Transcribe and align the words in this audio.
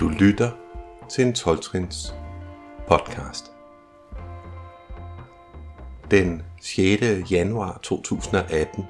Du 0.00 0.08
lytter 0.08 0.50
til 1.08 1.26
en 1.26 1.32
12-trins 1.32 2.14
podcast. 2.88 3.52
Den 6.10 6.42
6. 6.60 7.30
januar 7.30 7.80
2018 7.82 8.84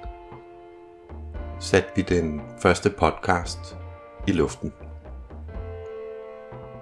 satte 1.60 1.90
vi 1.96 2.02
den 2.02 2.40
første 2.58 2.90
podcast 2.90 3.76
i 4.26 4.32
luften. 4.32 4.72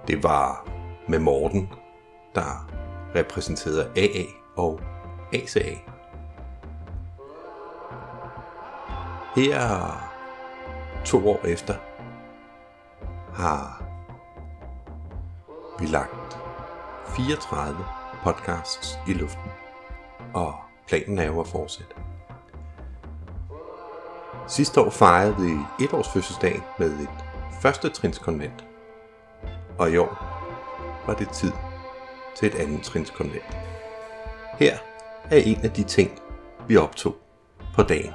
Det 0.07 0.23
var 0.23 0.69
med 1.07 1.19
Morten, 1.19 1.69
der 2.35 2.69
repræsenterede 3.15 3.91
AA 3.97 4.23
og 4.55 4.79
ACA. 5.33 5.75
Her 9.35 9.91
to 11.05 11.29
år 11.29 11.45
efter 11.45 11.75
har 13.33 13.84
vi 15.79 15.85
lagt 15.85 16.37
34 17.15 17.85
podcasts 18.23 18.99
i 19.07 19.13
luften, 19.13 19.51
og 20.33 20.55
planen 20.87 21.19
er 21.19 21.25
jo 21.25 21.39
at 21.39 21.47
fortsætte. 21.47 21.95
Sidste 24.47 24.81
år 24.81 24.89
fejrede 24.89 25.35
vi 25.35 25.83
et 25.85 25.93
års 25.93 26.09
fødselsdag 26.09 26.61
med 26.79 26.99
et 26.99 27.25
første 27.61 27.89
trinskonvent, 27.89 28.65
og 29.77 29.91
i 29.91 29.97
år 29.97 30.41
var 31.05 31.13
det 31.13 31.29
tid 31.29 31.51
til 32.35 32.47
et 32.47 32.55
andet 32.55 32.83
trinskonvent. 32.83 33.57
Her 34.59 34.77
er 35.31 35.37
en 35.37 35.61
af 35.63 35.71
de 35.71 35.83
ting, 35.83 36.19
vi 36.67 36.77
optog 36.77 37.15
på 37.75 37.83
dagen. 37.83 38.13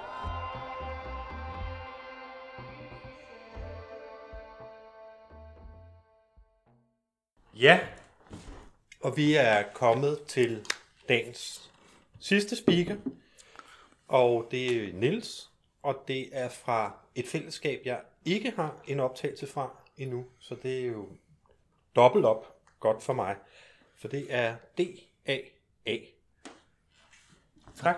Ja, 7.60 7.80
og 9.00 9.16
vi 9.16 9.34
er 9.34 9.62
kommet 9.74 10.18
til 10.28 10.66
dagens 11.08 11.70
sidste 12.20 12.56
speaker, 12.56 12.96
og 14.08 14.48
det 14.50 14.88
er 14.88 14.92
Nils, 14.92 15.50
og 15.82 16.04
det 16.08 16.28
er 16.32 16.48
fra 16.48 16.94
et 17.14 17.26
fællesskab, 17.28 17.80
jeg 17.84 18.00
ikke 18.24 18.50
har 18.56 18.76
en 18.86 19.00
optagelse 19.00 19.46
fra 19.46 19.70
endnu, 19.96 20.24
så 20.38 20.56
det 20.62 20.80
er 20.80 20.86
jo 20.86 21.08
dobbelt 21.96 22.24
op 22.24 22.54
godt 22.80 23.02
for 23.02 23.12
mig, 23.12 23.36
for 24.00 24.08
det 24.08 24.26
er 24.28 24.56
DAA. 24.78 25.98
Tak. 27.82 27.96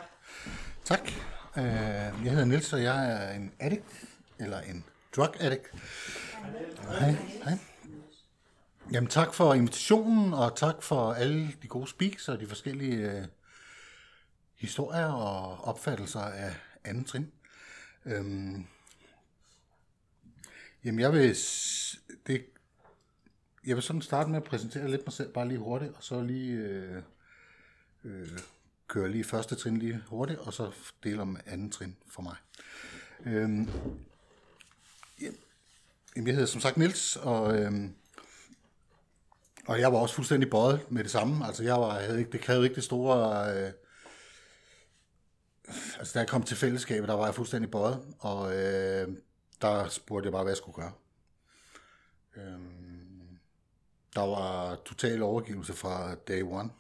Tak. 0.85 1.09
Øh, 1.57 1.63
Jeg 1.65 2.31
hedder 2.31 2.45
Nils, 2.45 2.73
og 2.73 2.83
jeg 2.83 3.13
er 3.13 3.33
en 3.33 3.53
addict, 3.61 3.85
eller 4.39 4.61
en 4.61 4.85
drug 5.17 5.41
addict. 5.41 5.67
Hej. 6.89 7.11
Hej. 7.45 7.59
Jamen 8.93 9.11
tak 9.11 9.35
for 9.35 9.55
invitationen, 9.55 10.35
og 10.35 10.57
tak 10.57 10.83
for 10.83 11.13
alle 11.13 11.53
de 11.63 11.69
gode 11.69 11.89
speaks 11.89 12.29
og 12.29 12.41
de 12.41 12.47
forskellige 12.47 13.11
øh, 13.11 13.25
historier 14.55 15.07
og 15.07 15.65
opfattelser 15.65 16.21
af 16.21 16.55
anden 16.85 17.05
trin. 17.05 17.33
Øhm, 18.05 18.67
jamen 20.85 21.01
jeg 21.01 21.13
vil, 21.13 21.37
det, 22.27 22.45
jeg 23.67 23.77
vil 23.77 23.83
sådan 23.83 24.03
starte 24.03 24.31
med 24.31 24.37
at 24.37 24.45
præsentere 24.45 24.91
lidt 24.91 25.07
mig 25.07 25.13
selv, 25.13 25.33
bare 25.33 25.49
lige 25.49 25.59
hurtigt, 25.59 25.93
og 25.97 26.03
så 26.03 26.23
lige 26.23 26.53
øh, 26.53 27.03
øh, 28.05 28.39
køre 28.89 29.11
lige 29.11 29.25
første 29.25 29.55
trin 29.55 29.77
lige 29.77 30.03
hurtigt, 30.07 30.39
og 30.39 30.53
så 30.53 30.73
dele 31.05 31.23
om 31.23 31.37
anden 31.47 31.71
trin 31.71 31.97
for 32.09 32.23
mig. 32.23 32.37
Øhm, 33.25 33.69
jamen, 35.21 36.27
jeg 36.27 36.35
hedder 36.35 36.47
som 36.47 36.61
sagt 36.61 36.77
Nils, 36.77 37.17
og, 37.17 37.59
Øh, 37.59 37.73
og 39.67 39.81
jeg 39.81 39.93
var 39.93 39.99
også 39.99 40.15
fuldstændig 40.15 40.51
bøjet 40.51 40.91
med 40.91 41.03
det 41.03 41.11
samme. 41.11 41.47
Altså 41.47 41.63
jeg 41.63 41.75
var, 41.75 41.99
jeg 41.99 42.07
havde 42.07 42.19
ikke, 42.19 42.33
det 42.33 42.41
krævede 42.41 42.65
ikke 42.65 42.77
det 42.77 42.85
store... 42.85 43.47
Øh, 43.57 43.73
altså 45.99 46.13
da 46.15 46.19
jeg 46.19 46.29
kom 46.29 46.43
til 46.43 46.57
fællesskabet, 46.57 47.09
der 47.09 47.15
var 47.15 47.25
jeg 47.25 47.35
fuldstændig 47.35 47.71
bøjet, 47.71 48.05
og 48.19 48.57
øh, 48.57 49.09
der 49.61 49.89
spurgte 49.89 50.27
jeg 50.27 50.33
bare, 50.33 50.43
hvad 50.43 50.53
jeg 50.53 50.57
skulle 50.57 50.77
gøre. 50.77 50.93
Øh, 52.37 52.59
der 54.15 54.21
var 54.21 54.75
total 54.85 55.23
overgivelse 55.23 55.73
fra 55.73 56.15
day 56.15 56.43
one. 56.43 56.71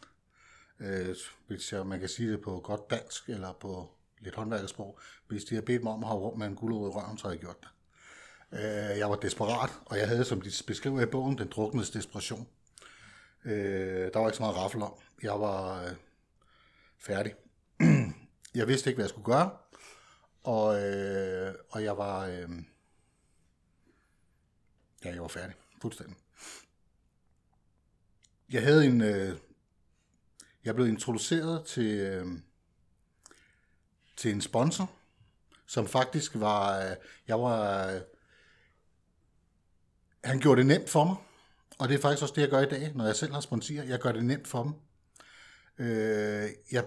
Øh, 0.80 1.16
hvis 1.46 1.72
jeg, 1.72 1.86
man 1.86 2.00
kan 2.00 2.08
sige 2.08 2.32
det 2.32 2.40
på 2.40 2.60
godt 2.64 2.90
dansk, 2.90 3.28
eller 3.28 3.52
på 3.60 3.90
lidt 4.20 4.34
håndværkersprog. 4.34 4.98
Hvis 5.28 5.44
de 5.44 5.54
havde 5.54 5.66
bedt 5.66 5.82
mig 5.82 5.92
om 5.92 6.04
at 6.04 6.08
have 6.08 6.32
med 6.36 6.46
en 6.46 6.56
gulerod 6.56 6.88
i 6.88 6.92
røven, 6.92 7.18
så 7.18 7.24
havde 7.24 7.34
jeg 7.34 7.40
gjort 7.40 7.60
det. 7.60 7.68
Øh, 8.52 8.98
jeg 8.98 9.10
var 9.10 9.16
desperat, 9.16 9.70
og 9.86 9.98
jeg 9.98 10.08
havde, 10.08 10.24
som 10.24 10.40
de 10.40 10.50
beskriver 10.66 11.00
i 11.00 11.06
bogen, 11.06 11.38
den 11.38 11.48
druknedes 11.48 11.90
desperation. 11.90 12.48
Øh, 13.44 14.12
der 14.12 14.18
var 14.18 14.26
ikke 14.26 14.36
så 14.36 14.42
meget 14.42 14.56
raffel 14.56 14.82
om. 14.82 14.94
Jeg 15.22 15.40
var 15.40 15.84
øh, 15.84 15.90
færdig. 16.98 17.34
jeg 18.54 18.68
vidste 18.68 18.90
ikke, 18.90 18.96
hvad 18.96 19.04
jeg 19.04 19.10
skulle 19.10 19.24
gøre, 19.24 19.50
og, 20.42 20.82
øh, 20.82 21.54
og 21.70 21.84
jeg 21.84 21.98
var... 21.98 22.26
Øh, 22.26 22.48
ja, 25.04 25.12
jeg 25.12 25.22
var 25.22 25.28
færdig. 25.28 25.54
Fuldstændig. 25.82 26.16
Jeg 28.52 28.62
havde 28.62 28.86
en... 28.86 29.00
Øh, 29.00 29.36
jeg 30.64 30.74
blev 30.74 30.88
introduceret 30.88 31.66
til, 31.66 32.00
øh, 32.00 32.26
til 34.16 34.32
en 34.32 34.40
sponsor, 34.40 34.90
som 35.66 35.86
faktisk 35.86 36.34
var... 36.34 36.90
Øh, 36.90 36.96
jeg 37.28 37.40
var... 37.40 37.86
Øh, 37.86 38.00
han 40.24 40.40
gjorde 40.40 40.58
det 40.58 40.66
nemt 40.66 40.90
for 40.90 41.04
mig, 41.04 41.16
og 41.82 41.88
det 41.88 41.94
er 41.94 41.98
faktisk 41.98 42.22
også 42.22 42.34
det, 42.34 42.42
jeg 42.42 42.50
gør 42.50 42.60
i 42.60 42.68
dag, 42.68 42.92
når 42.94 43.06
jeg 43.06 43.16
selv 43.16 43.32
har 43.32 43.40
sponsorer. 43.40 43.84
Jeg 43.84 43.98
gør 43.98 44.12
det 44.12 44.24
nemt 44.24 44.48
for 44.48 44.62
dem. 44.62 44.72
Øh, 45.86 46.48
jeg 46.72 46.84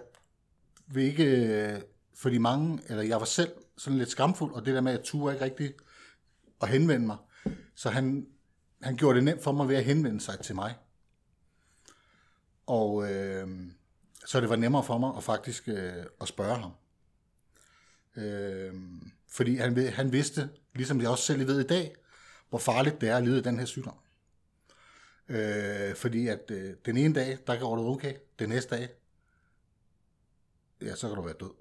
vil 0.88 1.04
ikke... 1.04 1.26
Øh, 1.26 1.82
fordi 2.14 2.38
mange... 2.38 2.80
Eller 2.88 3.04
jeg 3.04 3.20
var 3.20 3.26
selv 3.26 3.52
sådan 3.78 4.00
lidt 4.00 4.10
skamfuld, 4.10 4.54
og 4.54 4.66
det 4.66 4.76
der 4.76 4.82
med, 4.82 4.92
at 4.92 4.98
jeg 4.98 5.06
turde 5.06 5.34
ikke 5.34 5.46
rigtigt 5.46 5.74
at 6.62 6.70
henvende 6.70 7.08
mig. 7.08 7.18
Så 7.76 7.90
han, 7.90 8.28
han 8.82 8.96
gjorde 8.96 9.16
det 9.16 9.24
nemt 9.24 9.44
for 9.44 9.52
mig 9.52 9.68
ved 9.68 9.76
at 9.76 9.84
henvende 9.84 10.22
sig 10.22 10.40
til 10.40 10.56
mig. 10.56 10.76
Og 12.68 13.12
øh, 13.14 13.48
så 14.26 14.42
det 14.42 14.50
var 14.50 14.56
nemmere 14.56 14.84
for 14.84 14.98
mig 14.98 15.14
at 15.18 15.24
faktisk 15.24 15.68
øh, 15.68 16.06
at 16.22 16.28
spørge 16.28 16.56
ham. 16.56 16.72
Øh, 18.16 18.74
fordi 19.30 19.56
han, 19.56 19.76
ved- 19.76 19.90
han 19.90 20.12
vidste, 20.12 20.50
ligesom 20.76 21.02
jeg 21.02 21.10
også 21.10 21.24
selv 21.24 21.48
ved 21.48 21.60
i 21.60 21.68
dag, 21.68 21.96
hvor 22.50 22.60
farligt 22.60 23.02
det 23.02 23.10
er 23.10 23.18
at 23.18 23.24
lide 23.24 23.38
af 23.38 23.44
den 23.44 23.60
her 23.60 23.66
sygdom. 23.66 23.98
Øh, 25.30 25.96
fordi 25.96 26.28
at 26.28 26.52
øh, 26.52 26.76
den 26.86 26.98
ene 26.98 27.14
dag, 27.14 27.38
der 27.48 27.60
går 27.60 27.76
det 27.78 27.86
okay. 27.86 28.16
Den 28.40 28.50
næste 28.50 28.76
dag, 28.76 28.90
ja, 30.82 30.96
så 30.96 31.08
kan 31.08 31.16
du 31.16 31.22
være 31.22 31.36
død. 31.40 31.54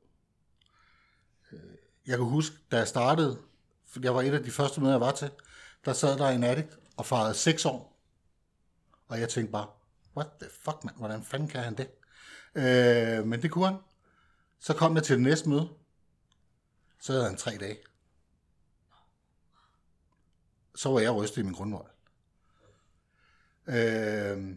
Øh, 1.53 1.61
Jeg 2.07 2.17
kan 2.19 2.27
huske, 2.27 2.57
da 2.71 2.77
jeg 2.77 2.89
startede, 2.89 3.43
for 3.87 4.01
jeg 4.03 4.15
var 4.15 4.23
et 4.23 4.35
af 4.35 4.43
de 4.43 4.51
første 4.51 4.81
møder, 4.81 4.93
jeg 4.93 5.01
var 5.01 5.13
til, 5.13 5.31
der 5.85 5.93
sad 5.93 6.19
der 6.19 6.29
en 6.29 6.45
addict 6.45 6.79
og 6.97 7.07
farede 7.07 7.35
seks 7.35 7.65
år. 7.65 7.97
Og 9.09 9.21
jeg 9.21 9.29
tænkte 9.29 9.53
bare, 9.53 9.69
what 10.17 10.29
the 10.41 10.51
fuck, 10.51 10.85
man, 10.85 10.95
hvordan 10.97 11.23
fanden 11.25 11.49
kan 11.49 11.63
han 11.63 11.77
det? 11.77 11.91
Øh, 12.55 13.27
men 13.27 13.43
det 13.43 13.51
kunne 13.51 13.67
han. 13.67 13.77
Så 14.61 14.75
kom 14.75 14.95
jeg 14.97 15.03
til 15.05 15.15
det 15.17 15.23
næste 15.23 15.49
møde. 15.49 15.69
Så 17.01 17.13
havde 17.13 17.25
han 17.25 17.37
tre 17.37 17.57
dage. 17.61 17.79
Så 20.75 20.89
var 20.91 21.01
jeg 21.01 21.15
rystet 21.15 21.39
i 21.39 21.43
min 21.43 21.55
grundvold. 21.55 21.87
Øh, 23.67 24.57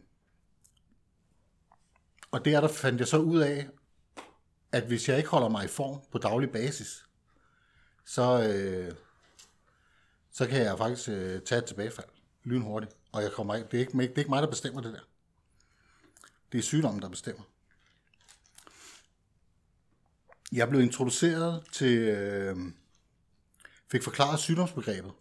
og 2.32 2.46
der, 2.46 2.62
der 2.62 2.68
fandt 2.68 3.00
jeg 3.00 3.08
så 3.08 3.18
ud 3.18 3.40
af, 3.40 3.70
at 4.72 4.84
hvis 4.84 5.10
jeg 5.10 5.18
ikke 5.18 5.30
holder 5.30 5.50
mig 5.50 5.66
i 5.66 5.68
form 5.68 6.02
på 6.12 6.18
daglig 6.18 6.50
basis, 6.52 7.06
så, 8.06 8.44
øh, 8.50 8.96
så 10.32 10.48
kan 10.48 10.62
jeg 10.62 10.78
faktisk 10.78 11.10
øh, 11.10 11.42
tage 11.42 11.60
et 11.60 11.66
tilbagefald 11.66 12.08
lynhurtigt. 12.44 12.94
Og 13.12 13.22
jeg 13.24 13.32
kommer, 13.32 13.56
ikke- 13.56 13.68
det, 13.72 13.78
er 13.78 13.82
ikke, 13.82 13.98
det 13.98 14.14
er 14.14 14.18
ikke 14.18 14.30
mig, 14.30 14.42
der 14.42 14.50
bestemmer 14.50 14.82
det 14.82 14.94
der. 14.94 15.00
Det 16.52 16.58
er 16.58 16.62
sygdommen, 16.62 17.02
der 17.02 17.10
bestemmer. 17.10 17.44
Jeg 20.52 20.70
blev 20.70 20.82
introduceret 20.82 21.64
til, 21.72 21.98
øh, 21.98 22.58
fik 23.92 24.04
forklaret 24.04 24.40
sygdomsbegrebet, 24.40 25.12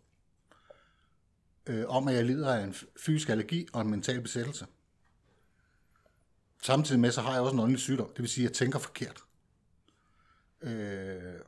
øh, 1.67 1.85
om 1.89 2.09
at 2.09 2.15
jeg 2.15 2.25
lider 2.25 2.55
af 2.55 2.65
en 2.65 2.75
fysisk 3.01 3.29
allergi 3.29 3.67
og 3.73 3.81
en 3.81 3.91
mental 3.91 4.21
besættelse. 4.21 4.67
Samtidig 6.63 7.01
med, 7.01 7.11
så 7.11 7.21
har 7.21 7.33
jeg 7.33 7.41
også 7.41 7.55
en 7.55 7.61
åndelig 7.61 7.81
sygdom. 7.81 8.09
Det 8.09 8.23
vil 8.23 8.29
sige, 8.29 8.45
at 8.45 8.51
jeg 8.51 8.57
tænker 8.57 8.79
forkert. 8.79 9.25
Øh, 10.63 11.41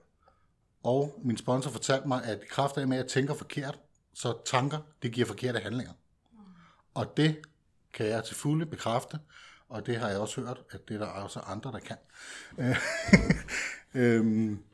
og 0.83 1.21
min 1.25 1.37
sponsor 1.37 1.71
fortalte 1.71 2.09
mig, 2.09 2.25
at 2.25 2.43
i 2.43 2.47
kraft 2.47 2.77
af, 2.77 2.89
med, 2.89 2.97
at 2.97 3.03
jeg 3.03 3.11
tænker 3.11 3.35
forkert, 3.35 3.81
så 4.15 4.39
tanker, 4.47 4.79
det 5.03 5.13
giver 5.13 5.27
forkerte 5.27 5.59
handlinger. 5.59 5.93
Og 6.95 7.17
det 7.17 7.37
kan 7.93 8.07
jeg 8.07 8.25
til 8.25 8.37
fulde 8.37 8.67
bekræfte, 8.67 9.19
og 9.69 9.87
det 9.87 9.97
har 9.97 10.09
jeg 10.09 10.19
også 10.19 10.41
hørt, 10.41 10.63
at 10.71 10.89
det 10.89 10.95
er 10.95 10.99
der 10.99 11.07
også 11.07 11.41
andre, 11.41 11.73
der 11.73 11.79
kan. 11.79 11.97
Øh, 12.59 12.77
øhm, 14.03 14.65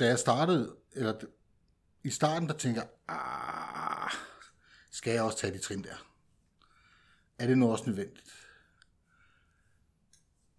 da 0.00 0.06
jeg 0.06 0.18
startede, 0.18 0.76
eller 0.92 1.20
i 2.04 2.10
starten, 2.10 2.48
der 2.48 2.54
tænker 2.54 2.82
jeg, 2.82 2.90
ah, 3.08 4.10
skal 4.90 5.12
jeg 5.12 5.22
også 5.22 5.38
tage 5.38 5.52
de 5.52 5.58
trin 5.58 5.84
der? 5.84 6.06
Er 7.38 7.46
det 7.46 7.58
nu 7.58 7.70
også 7.70 7.84
nødvendigt? 7.86 8.30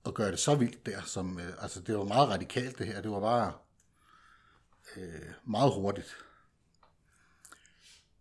At 0.05 0.13
gøre 0.13 0.31
det 0.31 0.39
så 0.39 0.55
vildt 0.55 0.85
der, 0.85 1.01
som, 1.01 1.39
øh, 1.39 1.63
altså 1.63 1.81
det 1.81 1.97
var 1.97 2.03
meget 2.03 2.29
radikalt 2.29 2.77
det 2.77 2.88
her, 2.88 3.01
det 3.01 3.11
var 3.11 3.19
bare 3.19 3.53
øh, 4.97 5.33
meget 5.43 5.73
hurtigt. 5.73 6.17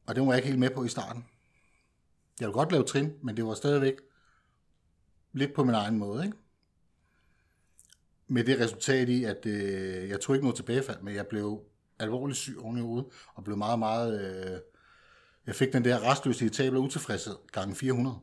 Og 0.07 0.15
det 0.15 0.23
var 0.23 0.29
jeg 0.29 0.37
ikke 0.37 0.49
helt 0.49 0.61
med 0.61 0.71
på 0.71 0.85
i 0.85 0.89
starten. 0.89 1.27
Jeg 2.41 2.47
ville 2.47 2.59
godt 2.59 2.73
lave 2.73 2.85
trin, 2.85 3.19
men 3.23 3.37
det 3.37 3.47
var 3.47 3.55
stadigvæk 3.55 3.95
lidt 5.33 5.55
på 5.55 5.65
min 5.65 5.75
egen 5.75 5.99
måde, 5.99 6.25
ikke? 6.25 6.37
Med 8.33 8.45
det 8.45 8.61
resultat 8.61 9.09
i, 9.09 9.25
at 9.25 9.47
øh, 9.47 10.09
jeg 10.09 10.21
tog 10.21 10.37
ikke 10.37 10.45
noget 10.45 10.57
tilbagefald, 10.57 11.01
men 11.03 11.15
jeg 11.15 11.27
blev 11.27 11.63
alvorligt 11.99 12.39
syg 12.39 12.59
oven 12.59 12.79
i 12.79 12.81
hovedet, 12.81 13.07
og 13.35 13.45
blev 13.45 13.57
meget, 13.57 13.79
meget... 13.79 14.21
Øh, 14.21 14.61
jeg 15.47 15.55
fik 15.55 15.73
den 15.73 15.85
der 15.85 16.11
restløse 16.11 16.45
irritabel 16.45 16.77
og 16.77 16.83
utilfredshed 16.83 17.37
gange 17.53 17.75
400. 17.75 18.19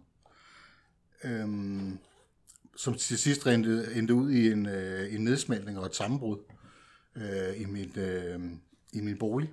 Øhm, 1.24 2.00
som 2.76 2.96
til 2.96 3.18
sidst 3.18 3.48
endte, 3.48 3.88
endte 3.96 4.14
ud 4.14 4.32
i 4.32 4.52
en, 4.52 4.66
øh, 4.66 5.14
en 5.14 5.24
nedsmeltning 5.24 5.80
og 5.80 5.86
et 5.86 5.96
sammenbrud 5.96 6.38
øh, 7.16 7.62
i, 7.62 7.66
mit, 7.66 7.98
øh, 7.98 8.40
i 8.94 9.02
min 9.02 9.18
bolig. 9.18 9.50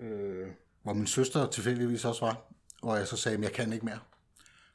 Øh, 0.00 0.48
hvor 0.82 0.92
min 0.92 1.06
søster 1.06 1.46
tilfældigvis 1.46 2.04
også 2.04 2.24
var, 2.24 2.52
hvor 2.82 2.96
jeg 2.96 3.06
så 3.06 3.16
sagde, 3.16 3.38
at 3.38 3.44
jeg 3.44 3.52
kan 3.52 3.72
ikke 3.72 3.84
mere. 3.84 4.00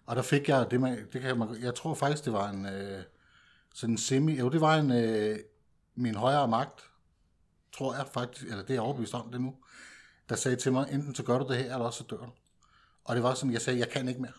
Og 0.06 0.16
der 0.16 0.22
fik 0.22 0.50
jeg 0.50 0.68
det, 0.72 0.82
man, 0.82 1.08
det 1.14 1.22
kan 1.22 1.38
man, 1.38 1.62
jeg 1.62 1.76
tror 1.76 1.94
faktisk, 1.94 2.26
det 2.26 2.34
var 2.34 2.50
en 2.50 2.66
øh, 2.66 3.04
sådan 3.76 3.94
en 3.94 3.98
semi, 3.98 4.40
jo 4.40 4.50
det 4.50 4.62
var 4.62 4.76
en, 4.76 4.92
øh, 4.92 5.40
min 5.96 6.16
højere 6.16 6.48
magt, 6.48 6.92
tror 7.72 7.96
jeg 7.96 8.08
faktisk, 8.14 8.46
eller 8.46 8.62
det 8.62 8.70
er 8.70 8.74
jeg 8.74 8.82
overbevist 8.82 9.14
om 9.14 9.32
det 9.32 9.42
nu, 9.42 9.56
der 10.30 10.36
sagde 10.36 10.58
til 10.58 10.72
mig, 10.72 10.88
enten 10.92 11.16
så 11.16 11.24
gør 11.24 11.40
du 11.40 11.48
det 11.48 11.58
her, 11.58 11.64
eller 11.64 11.86
også 11.86 11.98
så 11.98 12.04
dør 12.04 12.26
du. 12.26 12.32
Og 13.04 13.16
det 13.16 13.24
var 13.24 13.34
sådan, 13.34 13.54
jeg 13.54 13.62
sagde, 13.62 13.80
jeg 13.80 13.90
kan 13.90 14.08
ikke 14.08 14.22
mere. 14.22 14.32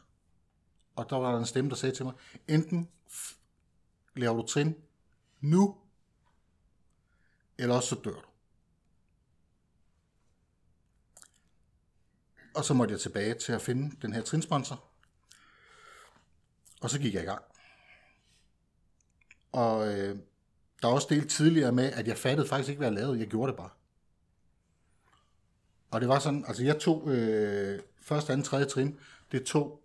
Og 0.97 1.11
der 1.11 1.17
var 1.17 1.33
der 1.33 1.39
en 1.39 1.47
stemme, 1.47 1.71
der 1.71 1.77
sagde 1.77 1.95
til 1.95 2.05
mig, 2.05 2.15
enten 2.49 2.89
laver 4.15 4.37
du 4.37 4.47
trin 4.47 4.75
nu, 5.41 5.77
eller 7.59 7.75
også 7.75 7.89
så 7.89 7.95
dør 8.05 8.11
du. 8.11 8.29
Og 12.55 12.65
så 12.65 12.75
måtte 12.75 12.93
jeg 12.93 13.01
tilbage 13.01 13.35
til 13.35 13.53
at 13.53 13.63
finde 13.63 13.97
den 14.03 14.13
her 14.13 14.23
trinsponsor. 14.23 14.85
Og 16.81 16.91
så 16.91 16.99
gik 16.99 17.15
jeg 17.15 17.23
i 17.23 17.27
gang. 17.27 17.43
Og 19.57 19.89
øh, 19.89 20.19
der 20.83 20.89
er 20.89 20.93
også 20.93 21.07
delt 21.11 21.31
tidligere 21.31 21.73
med, 21.73 21.93
at 21.93 22.09
jeg 22.09 22.17
fattede 22.17 22.49
faktisk 22.49 22.69
ikke, 22.69 22.79
hvad 22.79 22.89
jeg 22.89 22.95
lavede. 22.95 23.19
Jeg 23.19 23.29
gjorde 23.29 23.53
det 23.53 23.57
bare. 23.57 23.71
Og 25.91 26.01
det 26.01 26.09
var 26.09 26.19
sådan, 26.19 26.45
altså 26.49 26.65
jeg 26.65 26.81
tog 26.81 27.09
øh, 27.11 27.83
første, 28.01 28.33
anden, 28.33 28.45
tredje 28.45 28.67
trin. 28.67 28.99
Det 29.33 29.47
tog 29.47 29.83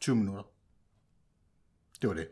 20 0.00 0.16
minutter. 0.16 0.42
Det 2.00 2.08
var 2.08 2.14
det. 2.14 2.28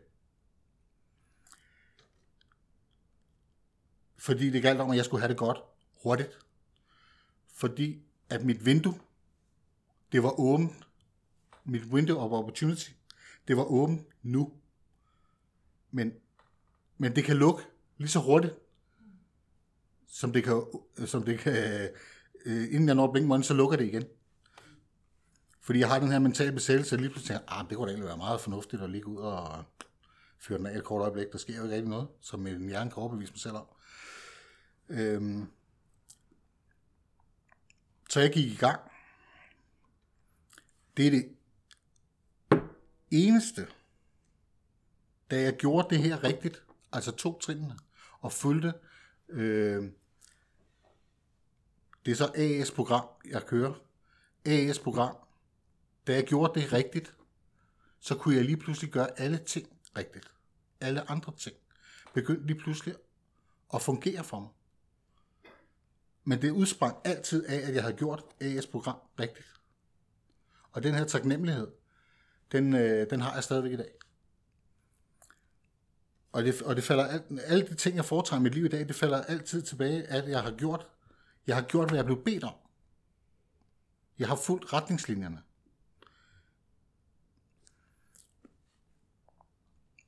Fordi 4.17 4.49
det 4.49 4.61
galt 4.61 4.79
om, 4.79 4.91
at 4.91 4.97
jeg 4.97 5.05
skulle 5.05 5.21
have 5.21 5.29
det 5.29 5.37
godt 5.37 5.57
hurtigt. 6.03 6.39
Fordi 7.53 8.03
at 8.29 8.43
mit 8.43 8.65
vindue, 8.65 8.99
det 10.11 10.23
var 10.23 10.39
åbent. 10.39 10.87
Mit 11.63 11.83
window 11.83 12.17
of 12.17 12.31
opportunity, 12.31 12.89
det 13.47 13.57
var 13.57 13.63
åbent 13.63 14.07
nu. 14.21 14.60
Men, 15.91 16.13
men 16.97 17.15
det 17.15 17.23
kan 17.23 17.37
lukke 17.37 17.63
lige 17.97 18.09
så 18.09 18.19
hurtigt, 18.19 18.53
som 20.07 20.33
det 20.33 20.43
kan, 20.43 20.63
som 21.05 21.23
det 21.23 21.39
kan 21.39 21.89
øh, 22.45 22.63
inden 22.63 22.87
jeg 22.87 22.95
når 22.95 23.11
blinkmånden, 23.11 23.43
så 23.43 23.53
lukker 23.53 23.77
det 23.77 23.85
igen. 23.85 24.03
Fordi 25.61 25.79
jeg 25.79 25.87
har 25.87 25.99
den 25.99 26.11
her 26.11 26.19
mentale 26.19 26.51
besættelse, 26.51 26.95
og 26.95 26.99
lige 26.99 27.09
pludselig 27.09 27.37
tænker, 27.37 27.53
ah, 27.53 27.69
det 27.69 27.77
kunne 27.77 27.87
da 27.87 27.91
egentlig 27.91 28.07
være 28.07 28.17
meget 28.17 28.41
fornuftigt 28.41 28.81
at 28.81 28.89
ligge 28.89 29.07
ud 29.07 29.17
og 29.17 29.63
fyre 30.37 30.57
den 30.57 30.65
af 30.65 30.77
et 30.77 30.83
kort 30.83 31.01
øjeblik. 31.01 31.31
Der 31.31 31.37
sker 31.37 31.57
jo 31.57 31.63
ikke 31.63 31.75
rigtig 31.75 31.89
noget, 31.89 32.07
som 32.21 32.39
min 32.39 32.67
hjerne 32.67 32.91
kan 32.91 33.03
overbevise 33.03 33.33
mig 33.33 33.39
selv 33.39 33.55
om. 33.55 33.65
Øhm, 34.89 35.47
så 38.09 38.19
jeg 38.19 38.31
gik 38.31 38.51
i 38.51 38.55
gang. 38.55 38.79
Det 40.97 41.07
er 41.07 41.11
det 41.11 41.29
eneste, 43.11 43.67
da 45.31 45.41
jeg 45.41 45.57
gjorde 45.57 45.95
det 45.95 46.03
her 46.03 46.23
rigtigt, 46.23 46.63
altså 46.91 47.11
to 47.11 47.39
trinene, 47.39 47.77
og 48.19 48.31
fulgte, 48.31 48.73
øh, 49.29 49.91
det 52.05 52.11
er 52.11 52.15
så 52.15 52.31
AS-program, 52.35 53.05
jeg 53.29 53.45
kører, 53.45 53.73
AS-program, 54.45 55.15
da 56.07 56.13
jeg 56.13 56.23
gjorde 56.23 56.59
det 56.59 56.73
rigtigt, 56.73 57.13
så 57.99 58.15
kunne 58.15 58.35
jeg 58.35 58.45
lige 58.45 58.57
pludselig 58.57 58.91
gøre 58.91 59.19
alle 59.19 59.37
ting 59.37 59.67
rigtigt. 59.97 60.31
Alle 60.81 61.11
andre 61.11 61.33
ting 61.37 61.55
begyndte 62.13 62.47
lige 62.47 62.59
pludselig 62.59 62.95
at 63.73 63.81
fungere 63.81 64.23
for 64.23 64.39
mig. 64.39 64.49
Men 66.23 66.41
det 66.41 66.51
udsprang 66.51 66.97
altid 67.03 67.45
af, 67.45 67.67
at 67.67 67.75
jeg 67.75 67.83
havde 67.83 67.95
gjort 67.97 68.23
AS-program 68.41 68.97
rigtigt. 69.19 69.47
Og 70.71 70.83
den 70.83 70.95
her 70.95 71.05
taknemmelighed, 71.05 71.67
den, 72.51 72.75
øh, 72.75 73.09
den 73.09 73.21
har 73.21 73.33
jeg 73.33 73.43
stadigvæk 73.43 73.71
i 73.71 73.77
dag. 73.77 73.91
Og 76.31 76.43
det, 76.43 76.61
og 76.61 76.75
det 76.75 76.83
falder 76.83 77.07
alt, 77.07 77.25
alle 77.43 77.67
de 77.67 77.75
ting, 77.75 77.95
jeg 77.95 78.05
foretager 78.05 78.39
i 78.39 78.43
mit 78.43 78.55
liv 78.55 78.65
i 78.65 78.67
dag, 78.67 78.87
det 78.87 78.95
falder 78.95 79.23
altid 79.23 79.61
tilbage, 79.61 80.03
at 80.03 80.29
jeg 80.29 80.43
har 80.43 80.51
gjort, 80.51 80.87
jeg 81.47 81.55
har 81.55 81.63
gjort, 81.63 81.89
hvad 81.89 81.97
jeg 81.97 82.05
blev 82.05 82.23
bedt 82.23 82.43
om. 82.43 82.53
Jeg 84.19 84.27
har 84.27 84.35
fulgt 84.35 84.73
retningslinjerne. 84.73 85.41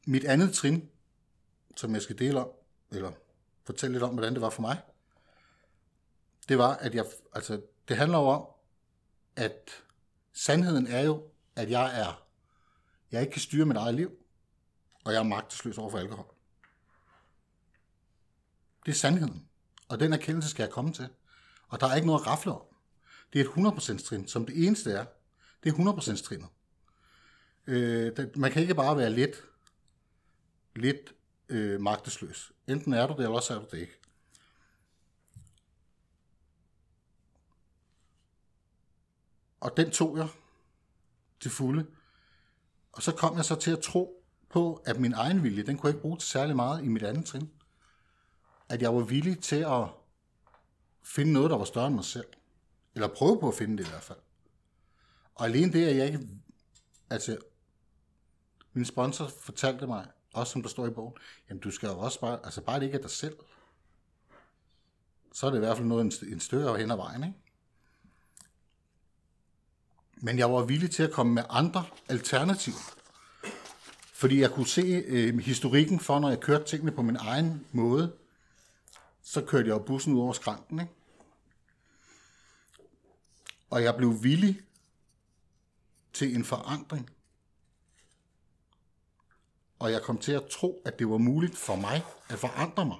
Mit 0.07 0.23
andet 0.23 0.53
trin, 0.53 0.89
som 1.75 1.93
jeg 1.93 2.01
skal 2.01 2.19
dele 2.19 2.39
om, 2.39 2.49
eller 2.91 3.11
fortælle 3.63 3.93
lidt 3.93 4.03
om, 4.03 4.13
hvordan 4.13 4.33
det 4.33 4.41
var 4.41 4.49
for 4.49 4.61
mig, 4.61 4.81
det 6.49 6.57
var, 6.57 6.75
at 6.75 6.95
jeg, 6.95 7.05
altså, 7.33 7.61
det 7.87 7.97
handler 7.97 8.17
jo 8.17 8.25
om, 8.25 8.45
at 9.35 9.69
sandheden 10.33 10.87
er 10.87 11.01
jo, 11.01 11.29
at 11.55 11.69
jeg 11.69 12.01
er, 12.01 12.25
jeg 13.11 13.21
ikke 13.21 13.31
kan 13.31 13.41
styre 13.41 13.65
mit 13.65 13.77
eget 13.77 13.95
liv, 13.95 14.22
og 15.03 15.13
jeg 15.13 15.19
er 15.19 15.23
magtesløs 15.23 15.77
over 15.77 15.89
for 15.89 15.97
alkohol. 15.97 16.25
Det 18.85 18.91
er 18.91 18.95
sandheden. 18.95 19.47
Og 19.87 19.99
den 19.99 20.13
erkendelse 20.13 20.49
skal 20.49 20.63
jeg 20.63 20.71
komme 20.71 20.93
til. 20.93 21.09
Og 21.67 21.79
der 21.79 21.87
er 21.87 21.95
ikke 21.95 22.07
noget 22.07 22.21
at 22.21 22.27
rafle 22.27 22.51
om. 22.51 22.61
Det 23.33 23.41
er 23.41 23.45
et 23.45 23.97
100% 23.99 24.05
trin, 24.05 24.27
som 24.27 24.45
det 24.45 24.67
eneste 24.67 24.91
er. 24.91 25.05
Det 25.63 25.69
er 25.69 26.17
100% 26.17 26.23
trinet. 26.23 26.49
Øh, 27.67 28.17
det, 28.17 28.37
man 28.37 28.51
kan 28.51 28.61
ikke 28.61 28.75
bare 28.75 28.97
være 28.97 29.09
lidt, 29.09 29.35
lidt 30.75 31.13
øh, 31.49 31.81
magtesløs. 31.81 32.51
Enten 32.67 32.93
er 32.93 33.07
du 33.07 33.13
det, 33.13 33.19
eller 33.19 33.35
også 33.35 33.55
er 33.55 33.59
du 33.59 33.65
det 33.71 33.77
ikke. 33.77 33.99
Og 39.59 39.77
den 39.77 39.91
tog 39.91 40.17
jeg 40.17 40.27
til 41.39 41.51
fulde. 41.51 41.85
Og 42.91 43.03
så 43.03 43.11
kom 43.11 43.37
jeg 43.37 43.45
så 43.45 43.55
til 43.55 43.71
at 43.71 43.79
tro 43.79 44.22
på, 44.53 44.81
at 44.85 44.99
min 44.99 45.13
egen 45.13 45.43
vilje, 45.43 45.63
den 45.63 45.77
kunne 45.77 45.87
jeg 45.87 45.95
ikke 45.95 46.01
bruge 46.01 46.17
til 46.17 46.29
særlig 46.29 46.55
meget 46.55 46.83
i 46.83 46.87
mit 46.87 47.03
andet 47.03 47.25
trin. 47.25 47.49
At 48.69 48.81
jeg 48.81 48.95
var 48.95 49.01
villig 49.01 49.39
til 49.39 49.55
at 49.55 49.87
finde 51.03 51.33
noget, 51.33 51.51
der 51.51 51.57
var 51.57 51.65
større 51.65 51.87
end 51.87 51.95
mig 51.95 52.05
selv. 52.05 52.27
Eller 52.95 53.07
prøve 53.07 53.39
på 53.39 53.47
at 53.47 53.55
finde 53.55 53.77
det 53.77 53.87
i 53.87 53.89
hvert 53.89 54.03
fald. 54.03 54.19
Og 55.35 55.45
alene 55.45 55.73
det, 55.73 55.87
at 55.87 55.97
jeg 55.97 56.05
ikke... 56.05 56.27
Altså, 57.09 57.37
min 58.73 58.85
sponsor 58.85 59.27
fortalte 59.27 59.87
mig, 59.87 60.07
også 60.33 60.51
som 60.51 60.61
der 60.61 60.69
står 60.69 60.87
i 60.87 60.89
bogen, 60.89 61.13
jamen 61.49 61.61
du 61.61 61.71
skal 61.71 61.87
jo 61.87 61.99
også 61.99 62.19
bare, 62.19 62.39
altså 62.43 62.61
bare 62.61 62.79
det 62.79 62.85
ikke 62.85 62.97
er 62.97 63.01
dig 63.01 63.11
selv. 63.11 63.37
Så 65.33 65.45
er 65.47 65.49
det 65.49 65.57
i 65.57 65.59
hvert 65.59 65.77
fald 65.77 65.87
noget 65.87 66.21
en, 66.21 66.39
større 66.39 66.77
hen 66.77 66.91
ad 66.91 66.95
vejen, 66.95 67.23
ikke? 67.23 67.35
Men 70.15 70.37
jeg 70.37 70.51
var 70.51 70.65
villig 70.65 70.91
til 70.91 71.03
at 71.03 71.11
komme 71.11 71.33
med 71.33 71.43
andre 71.49 71.85
alternativer. 72.09 73.02
Fordi 74.23 74.39
jeg 74.39 74.51
kunne 74.51 74.67
se 74.67 74.81
øh, 74.81 75.39
historikken 75.39 75.99
for, 75.99 76.19
når 76.19 76.29
jeg 76.29 76.39
kørte 76.39 76.63
tingene 76.63 76.91
på 76.91 77.01
min 77.01 77.15
egen 77.15 77.67
måde, 77.71 78.15
så 79.21 79.45
kørte 79.45 79.67
jeg 79.67 79.73
jo 79.73 79.79
bussen 79.79 80.13
ud 80.13 80.19
over 80.19 80.33
skranken, 80.33 80.79
ikke? 80.79 80.93
Og 83.69 83.83
jeg 83.83 83.95
blev 83.95 84.23
villig 84.23 84.61
til 86.13 86.35
en 86.35 86.43
forandring. 86.43 87.09
Og 89.79 89.91
jeg 89.91 90.01
kom 90.01 90.17
til 90.17 90.31
at 90.31 90.45
tro, 90.45 90.81
at 90.85 90.99
det 90.99 91.09
var 91.09 91.17
muligt 91.17 91.57
for 91.57 91.75
mig 91.75 92.03
at 92.29 92.39
forandre 92.39 92.85
mig. 92.85 92.97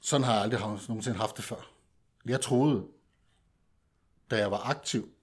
Sådan 0.00 0.24
har 0.24 0.32
jeg 0.32 0.42
aldrig 0.42 0.60
nogensinde 0.60 1.18
haft 1.18 1.36
det 1.36 1.44
før. 1.44 1.70
Jeg 2.24 2.40
troede, 2.40 2.86
da 4.30 4.36
jeg 4.36 4.50
var 4.50 4.70
aktiv, 4.70 5.13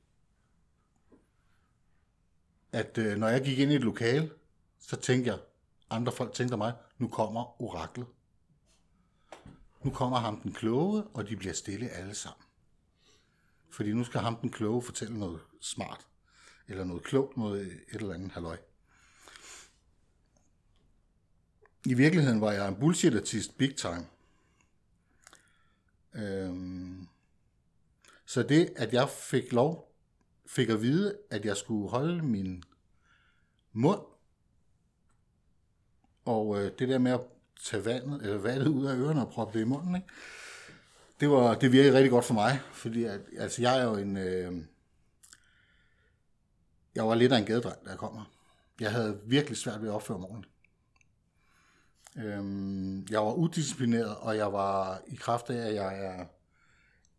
at 2.72 2.98
øh, 2.98 3.18
når 3.18 3.28
jeg 3.28 3.44
gik 3.44 3.60
ind 3.60 3.72
i 3.72 3.76
et 3.76 3.82
lokale, 3.82 4.32
så 4.80 4.96
tænkte 4.96 5.32
jeg, 5.32 5.40
andre 5.90 6.12
folk 6.12 6.34
tænkte 6.34 6.58
mig, 6.58 6.74
nu 6.98 7.08
kommer 7.08 7.62
oraklet. 7.62 8.08
Nu 9.82 9.92
kommer 9.92 10.18
ham 10.18 10.42
den 10.42 10.54
kloge, 10.54 11.04
og 11.04 11.30
de 11.30 11.36
bliver 11.36 11.54
stille 11.54 11.90
alle 11.90 12.16
sammen. 12.16 12.44
Fordi 13.70 13.94
nu 13.94 14.04
skal 14.04 14.22
ham 14.22 14.36
den 14.36 14.50
kloge 14.52 14.82
fortælle 14.82 15.20
noget 15.20 15.40
smart, 15.62 16.08
eller 16.68 16.84
noget 16.84 17.04
klogt, 17.04 17.38
noget 17.38 17.66
et 17.66 17.82
eller 17.90 18.14
andet 18.14 18.32
halløj. 18.32 18.58
I 21.86 21.94
virkeligheden 21.94 22.42
var 22.42 22.52
jeg 22.52 22.68
en 22.68 22.76
bullshit-artist 22.76 23.58
big 23.58 23.76
time. 23.76 24.08
Øhm, 26.14 27.08
så 28.26 28.44
det, 28.44 28.74
at 28.76 28.94
jeg 28.94 29.10
fik 29.10 29.52
lov, 29.52 29.91
fik 30.52 30.70
at 30.70 30.82
vide, 30.82 31.18
at 31.30 31.46
jeg 31.46 31.58
skulle 31.58 31.90
holde 31.90 32.22
min 32.22 32.64
mund, 33.74 34.02
og 36.26 36.60
øh, 36.60 36.72
det 36.80 36.90
der 36.90 36.98
med 36.98 37.12
at 37.12 37.22
tage 37.64 37.86
vandet, 37.86 38.22
eller 38.22 38.38
vandet 38.38 38.68
ud 38.68 38.86
af 38.86 38.96
ørerne 38.96 39.26
og 39.26 39.32
proppe 39.32 39.60
det 39.60 39.66
i 39.66 39.68
munden, 39.68 39.96
ikke? 39.96 40.08
Det, 41.20 41.30
var, 41.30 41.56
det 41.56 41.72
virkede 41.72 41.94
rigtig 41.94 42.12
godt 42.12 42.26
for 42.26 42.34
mig, 42.34 42.60
fordi 42.74 43.04
at, 43.04 43.22
altså, 43.38 43.62
jeg 43.62 43.80
er 43.80 43.84
jo 43.84 43.96
en... 43.96 44.18
Øh, 44.18 44.64
jeg 46.96 47.08
var 47.08 47.16
lidt 47.16 47.34
af 47.34 47.38
en 47.38 47.46
gadedreng, 47.46 47.86
da 47.86 47.90
jeg 47.90 47.98
kom 47.98 48.18
her. 48.18 48.32
Jeg 48.80 48.92
havde 48.92 49.22
virkelig 49.26 49.58
svært 49.58 49.82
ved 49.82 49.90
at 49.90 49.96
opføre 49.96 50.20
mig 50.20 50.30
ordentligt. 50.30 50.54
Øhm, 52.18 53.08
jeg 53.10 53.20
var 53.20 53.34
udisciplineret, 53.34 54.16
og 54.18 54.38
jeg 54.38 54.54
var 54.54 55.02
i 55.08 55.16
kraft 55.16 55.50
af, 55.50 55.68
at 55.68 55.76
jeg 55.76 56.06
er, 56.06 56.26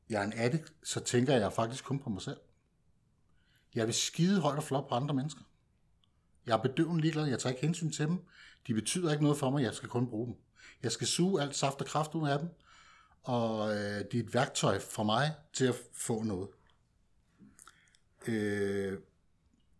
jeg 0.08 0.20
er 0.20 0.24
en 0.24 0.32
addict, 0.36 0.72
så 0.82 1.00
tænker 1.00 1.36
jeg 1.36 1.52
faktisk 1.52 1.84
kun 1.84 1.98
på 1.98 2.10
mig 2.10 2.22
selv. 2.22 2.36
Jeg 3.74 3.86
vil 3.86 3.94
skide 3.94 4.40
højt 4.40 4.56
og 4.56 4.64
flot 4.64 4.88
på 4.88 4.94
andre 4.94 5.14
mennesker. 5.14 5.42
Jeg 6.46 6.52
er 6.52 6.62
bedøvende 6.62 7.00
ligeglad, 7.00 7.26
jeg 7.26 7.38
tager 7.38 7.52
ikke 7.52 7.66
hensyn 7.66 7.90
til 7.90 8.06
dem. 8.06 8.18
De 8.66 8.74
betyder 8.74 9.12
ikke 9.12 9.22
noget 9.22 9.38
for 9.38 9.50
mig, 9.50 9.62
jeg 9.62 9.74
skal 9.74 9.88
kun 9.88 10.10
bruge 10.10 10.26
dem. 10.26 10.36
Jeg 10.82 10.92
skal 10.92 11.06
suge 11.06 11.42
alt 11.42 11.56
saft 11.56 11.80
og 11.80 11.86
kraft 11.86 12.14
ud 12.14 12.28
af 12.28 12.38
dem, 12.38 12.48
og 13.22 13.70
øh, 13.70 14.04
det 14.10 14.14
er 14.14 14.22
et 14.22 14.34
værktøj 14.34 14.78
for 14.78 15.02
mig 15.02 15.34
til 15.52 15.64
at 15.64 15.74
få 15.92 16.22
noget. 16.22 16.48
Øh, 18.26 18.98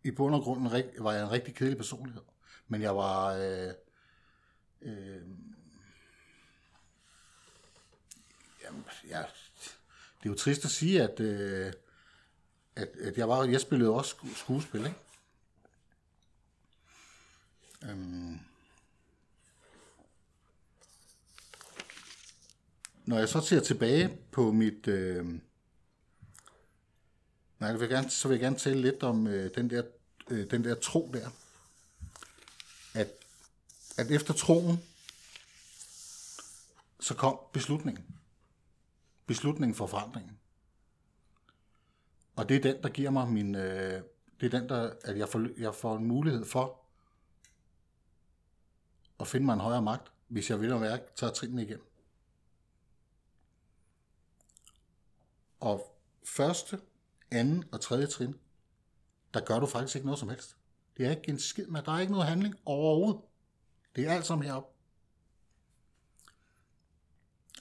I 0.03 0.11
bund 0.11 0.35
og 0.35 0.41
grund 0.41 0.69
var 0.99 1.11
jeg 1.11 1.23
en 1.23 1.31
rigtig 1.31 1.55
kedelig 1.55 1.77
personlighed, 1.77 2.21
men 2.67 2.81
jeg 2.81 2.95
var... 2.95 3.33
Øh, 3.33 3.71
øh, 4.81 5.21
jamen, 8.63 8.85
ja, 9.09 9.23
det 10.19 10.25
er 10.25 10.29
jo 10.29 10.35
trist 10.35 10.65
at 10.65 10.71
sige, 10.71 11.03
at, 11.03 11.19
øh, 11.19 11.73
at, 12.75 12.87
at 12.87 13.17
jeg, 13.17 13.29
var, 13.29 13.43
jeg 13.43 13.61
spillede 13.61 13.91
også 13.91 14.15
skuespil, 14.35 14.85
ikke? 14.85 14.95
Øhm, 17.83 18.39
når 23.05 23.17
jeg 23.17 23.29
så 23.29 23.41
ser 23.41 23.59
tilbage 23.59 24.17
på 24.31 24.51
mit... 24.51 24.87
Øh, 24.87 25.25
nej, 27.59 27.69
jeg 27.69 27.79
vil 27.79 27.89
gerne, 27.89 28.09
så 28.09 28.27
vil 28.27 28.35
jeg 28.35 28.41
gerne 28.41 28.57
tale 28.57 28.81
lidt 28.81 29.03
om 29.03 29.27
øh, 29.27 29.55
den, 29.55 29.69
der, 29.69 29.83
øh, 30.29 30.51
den 30.51 30.63
der 30.63 30.75
tro 30.75 31.11
der. 31.13 31.29
At, 32.93 33.07
at 33.97 34.11
efter 34.11 34.33
troen, 34.33 34.83
så 36.99 37.13
kom 37.13 37.39
beslutningen. 37.53 38.05
Beslutningen 39.25 39.75
for 39.75 39.87
forandringen. 39.87 40.39
Og 42.35 42.49
det 42.49 42.57
er 42.57 42.61
den, 42.61 42.83
der 42.83 42.89
giver 42.89 43.09
mig 43.09 43.27
min... 43.27 43.55
Øh, 43.55 44.03
det 44.39 44.53
er 44.53 44.59
den, 44.59 44.69
der, 44.69 44.93
at 45.01 45.17
jeg 45.17 45.29
får, 45.29 45.47
jeg 45.57 45.75
får 45.75 45.97
en 45.97 46.05
mulighed 46.05 46.45
for 46.45 46.79
at 49.19 49.27
finde 49.27 49.45
mig 49.45 49.53
en 49.53 49.59
højere 49.59 49.81
magt, 49.81 50.11
hvis 50.27 50.49
jeg 50.49 50.61
vil 50.61 50.73
og 50.73 50.79
mærke, 50.79 51.03
tager 51.15 51.33
trinene 51.33 51.63
igennem. 51.63 51.87
Og 55.59 55.97
første, 56.23 56.81
anden 57.31 57.63
og 57.71 57.81
tredje 57.81 58.07
trin, 58.07 58.35
der 59.33 59.39
gør 59.45 59.59
du 59.59 59.65
faktisk 59.65 59.95
ikke 59.95 60.05
noget 60.05 60.19
som 60.19 60.29
helst. 60.29 60.57
Det 60.97 61.05
er 61.05 61.09
ikke 61.09 61.29
en 61.29 61.39
skid 61.39 61.67
med, 61.67 61.81
der 61.81 61.91
er 61.91 61.99
ikke 61.99 62.13
noget 62.13 62.27
handling 62.27 62.55
overhovedet. 62.65 63.21
Det 63.95 64.07
er 64.07 64.11
alt 64.11 64.25
sammen 64.25 64.47
heroppe. 64.47 64.69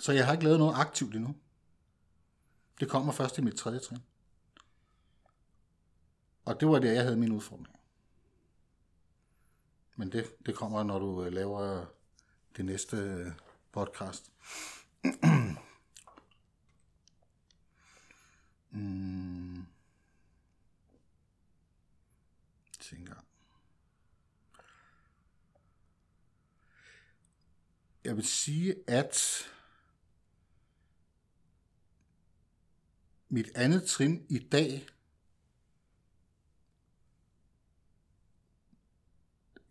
Så 0.00 0.12
jeg 0.12 0.26
har 0.26 0.32
ikke 0.32 0.44
lavet 0.44 0.58
noget 0.58 0.74
aktivt 0.76 1.14
endnu. 1.14 1.36
Det 2.80 2.88
kommer 2.88 3.12
først 3.12 3.38
i 3.38 3.40
mit 3.40 3.54
tredje 3.54 3.78
trin. 3.78 3.98
Og 6.44 6.61
det 6.61 6.68
var 6.68 6.78
der, 6.78 6.92
jeg 6.92 7.02
havde 7.02 7.16
min 7.16 7.32
udfordring. 7.32 7.76
Men 9.96 10.12
det, 10.12 10.46
det 10.46 10.54
kommer, 10.54 10.82
når 10.82 10.99
du 10.99 11.25
øh, 11.25 11.32
laver 11.32 11.80
øh, 11.80 11.87
det 12.56 12.64
næste 12.64 12.96
øh, 12.96 13.32
podcast. 13.72 14.32
mm. 18.70 19.66
Tænker. 22.80 23.14
Jeg 28.04 28.16
vil 28.16 28.26
sige, 28.26 28.75
at 28.87 29.42
mit 33.28 33.50
andet 33.54 33.84
trin 33.84 34.26
i 34.28 34.38
dag 34.38 34.87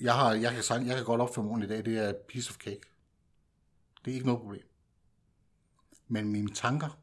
jeg, 0.01 0.15
har, 0.15 0.34
jeg, 0.34 0.51
kan, 0.51 0.88
jeg 0.88 0.96
kan 0.96 1.05
godt 1.05 1.22
opføre 1.22 1.46
morgen 1.46 1.63
i 1.63 1.67
dag, 1.67 1.86
det 1.86 1.98
er 1.98 2.13
piece 2.27 2.50
of 2.50 2.58
cake. 2.58 2.81
Det 4.05 4.12
er 4.12 4.15
ikke 4.15 4.25
noget 4.25 4.41
problem. 4.41 4.67
Men 6.08 6.31
mine 6.31 6.53
tanker, 6.53 7.00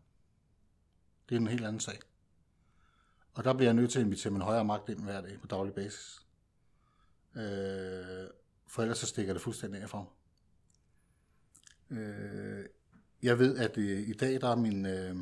det 1.29 1.35
er 1.35 1.41
en 1.41 1.47
helt 1.47 1.65
anden 1.65 1.81
sag. 1.81 1.99
Og 3.35 3.45
der 3.45 3.53
bliver 3.53 3.67
jeg 3.67 3.75
nødt 3.75 3.91
til 3.91 3.99
at 3.99 4.05
invitere 4.05 4.33
min 4.33 4.43
højere 4.43 4.65
magt 4.65 4.89
ind 4.89 5.01
hver 5.01 5.21
dag 5.21 5.41
på 5.41 5.47
daglig 5.47 5.75
basis. 5.75 6.27
Øh, 7.35 7.43
for 8.67 8.83
ellers 8.83 8.99
så 8.99 9.07
stikker 9.07 9.33
det 9.33 9.43
fuldstændig 9.43 9.83
af 9.83 9.91
for 9.91 9.99
mig. 9.99 10.09
Øh, 11.99 12.67
jeg 13.23 13.39
ved, 13.39 13.59
at 13.59 13.77
i, 13.77 14.05
i 14.05 14.13
dag 14.13 14.41
der 14.41 14.49
er 14.49 14.57
min... 14.57 14.87
Øh, 14.87 15.17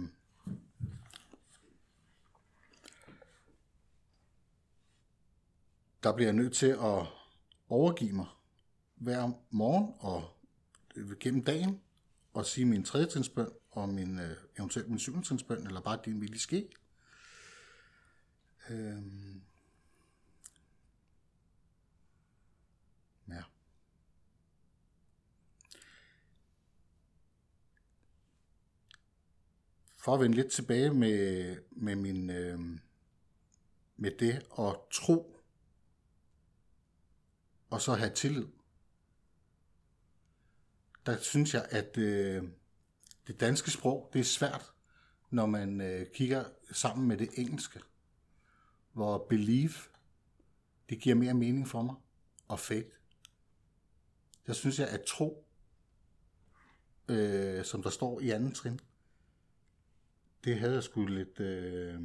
der 6.03 6.13
bliver 6.13 6.27
jeg 6.27 6.37
nødt 6.37 6.55
til 6.55 6.67
at 6.67 7.07
overgive 7.69 8.13
mig 8.13 8.27
hver 8.95 9.33
morgen 9.51 9.95
og 9.99 10.37
øh, 10.97 11.19
gennem 11.19 11.45
dagen 11.45 11.81
og 12.33 12.47
sige 12.47 12.65
min 12.65 12.85
tredje 12.85 13.07
trinsbøn 13.07 13.49
og 13.71 13.89
min, 13.89 14.19
øh, 14.19 14.37
eventuelt 14.59 14.89
min 14.89 14.99
syvende 14.99 15.27
trinsbøn, 15.27 15.67
eller 15.67 15.81
bare 15.81 15.99
din 16.05 16.21
vilje 16.21 16.39
ske. 16.39 16.69
Øhm. 18.71 19.43
Ja. 23.29 23.43
For 29.97 30.15
at 30.15 30.21
vende 30.21 30.37
lidt 30.37 30.53
tilbage 30.53 30.95
med, 30.95 31.57
med 31.71 31.97
min 31.97 32.31
øh, 32.31 32.61
med 33.97 34.11
det 34.11 34.47
at 34.59 34.77
tro 34.91 35.36
og 37.71 37.81
så 37.81 37.95
have 37.95 38.15
tillid. 38.15 38.47
Der 41.07 41.19
synes 41.19 41.55
jeg, 41.55 41.67
at 41.71 41.99
øh, 41.99 42.43
det 43.27 43.41
danske 43.41 43.71
sprog, 43.71 44.11
det 44.13 44.21
er 44.21 44.25
svært, 44.25 44.73
når 45.31 45.47
man 45.47 45.81
øh, 45.81 46.07
kigger 46.15 46.45
sammen 46.73 47.09
med 47.09 47.17
det 47.17 47.29
engelske, 47.35 47.81
hvor 48.93 49.27
believe, 49.29 49.75
det 50.89 51.01
giver 51.01 51.15
mere 51.15 51.35
mening 51.35 51.69
for 51.69 51.83
mig, 51.83 51.95
og 52.49 52.61
faith. 52.61 52.89
Der 54.47 54.53
synes 54.53 54.79
jeg, 54.79 54.89
at 54.89 55.03
tro, 55.07 55.47
øh, 57.09 57.65
som 57.65 57.83
der 57.83 57.91
står 57.91 58.21
i 58.21 58.31
anden 58.31 58.53
trin, 58.53 58.81
det 60.45 60.59
havde 60.59 60.75
jeg 60.75 60.83
sgu 60.83 61.07
lidt, 61.07 61.41
øh, 61.41 62.03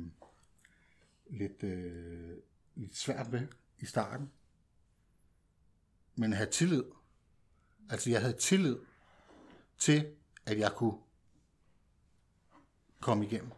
lidt, 1.30 1.64
øh, 1.64 2.38
lidt 2.76 2.98
svært 2.98 3.32
ved 3.32 3.48
i 3.80 3.86
starten 3.86 4.32
men 6.16 6.34
have 6.34 6.50
tillid. 6.50 6.84
Altså 7.90 8.10
jeg 8.10 8.22
havde 8.22 8.38
tillid 8.38 8.80
til, 9.78 10.16
at 10.46 10.60
jeg 10.60 10.72
kunne 10.76 10.98
komme 13.00 13.26
igennem. 13.26 13.52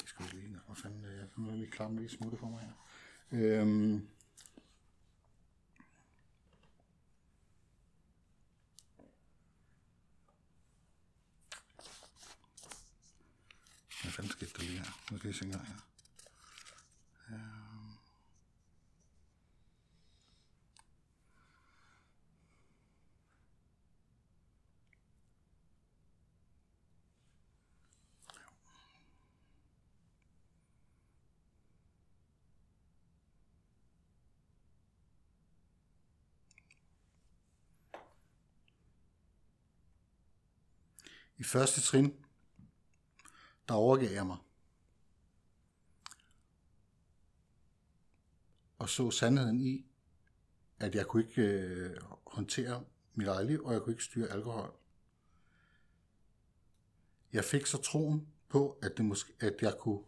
Jeg 0.00 0.08
skal 0.08 0.26
lige, 0.32 0.60
hvor 0.66 0.74
fanden, 0.74 1.04
øh, 1.04 1.18
jeg 1.18 1.28
kan 1.34 1.56
lige 1.58 1.70
klamme 1.70 1.98
lige 1.98 2.08
smutte 2.08 2.38
for 2.38 2.46
mig 2.46 2.60
her. 2.60 2.72
Øhm, 3.32 4.08
fanden 14.16 14.32
skete 14.32 14.52
der 14.56 14.62
lige 14.62 14.78
her? 14.78 14.98
Nu 15.10 15.18
skal 15.18 15.28
jeg 15.28 15.34
se 15.34 15.44
engang 15.44 15.66
her. 15.66 15.76
I 41.38 41.44
første 41.44 41.80
trin 41.80 42.25
der 43.68 43.74
overgav 43.74 44.10
jeg 44.10 44.26
mig. 44.26 44.36
Og 48.78 48.88
så 48.88 49.10
sandheden 49.10 49.60
i, 49.60 49.86
at 50.78 50.94
jeg 50.94 51.06
kunne 51.06 51.22
ikke 51.22 51.42
øh, 51.42 52.00
håndtere 52.26 52.84
mit 53.14 53.28
eget 53.28 53.46
liv, 53.46 53.64
og 53.64 53.72
jeg 53.72 53.82
kunne 53.82 53.92
ikke 53.92 54.04
styre 54.04 54.28
alkohol. 54.28 54.74
Jeg 57.32 57.44
fik 57.44 57.66
så 57.66 57.82
troen 57.82 58.28
på, 58.48 58.78
at, 58.82 58.96
det 58.96 59.04
måske, 59.04 59.32
at 59.40 59.54
jeg 59.62 59.78
kunne 59.78 60.04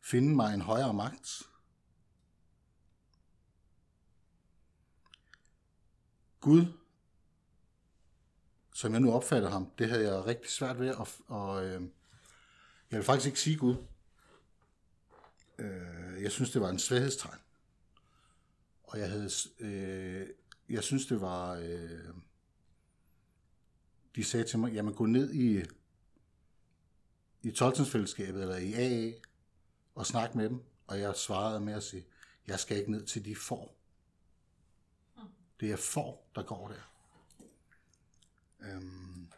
finde 0.00 0.36
mig 0.36 0.54
en 0.54 0.60
højere 0.60 0.94
magt. 0.94 1.42
Gud, 6.40 6.66
som 8.74 8.92
jeg 8.92 9.00
nu 9.00 9.12
opfatter 9.12 9.50
ham, 9.50 9.70
det 9.78 9.88
havde 9.88 10.14
jeg 10.14 10.26
rigtig 10.26 10.50
svært 10.50 10.78
ved 10.78 10.88
at... 10.88 11.20
Og, 11.26 11.66
øh, 11.66 11.88
jeg 12.90 12.98
vil 12.98 13.04
faktisk 13.04 13.26
ikke 13.26 13.40
sige 13.40 13.56
Gud. 13.56 13.76
Øh, 15.58 16.22
jeg 16.22 16.32
synes, 16.32 16.50
det 16.50 16.60
var 16.60 16.70
en 16.70 16.78
svaghedstegn. 16.78 17.38
Og 18.84 18.98
jeg 18.98 19.10
havde... 19.10 19.30
Øh, 19.58 20.28
jeg 20.68 20.84
synes, 20.84 21.06
det 21.06 21.20
var... 21.20 21.54
Øh, 21.54 22.14
de 24.16 24.24
sagde 24.24 24.46
til 24.46 24.58
mig, 24.58 24.72
jamen 24.72 24.94
gå 24.94 25.06
ned 25.06 25.34
i, 25.34 25.64
i 27.42 27.50
12 27.50 27.74
eller 28.18 28.56
i 28.56 28.74
AA 28.74 29.12
og 29.94 30.06
snak 30.06 30.34
med 30.34 30.48
dem. 30.48 30.62
Og 30.86 31.00
jeg 31.00 31.16
svarede 31.16 31.60
med 31.60 31.72
at 31.72 31.82
sige, 31.82 32.06
jeg 32.46 32.60
skal 32.60 32.76
ikke 32.76 32.90
ned 32.90 33.06
til 33.06 33.24
de 33.24 33.36
får. 33.36 33.76
Det 35.60 35.70
er 35.70 35.76
får, 35.76 36.30
der 36.34 36.42
går 36.42 36.68
der. 36.68 36.92
Øhm. 38.60 39.32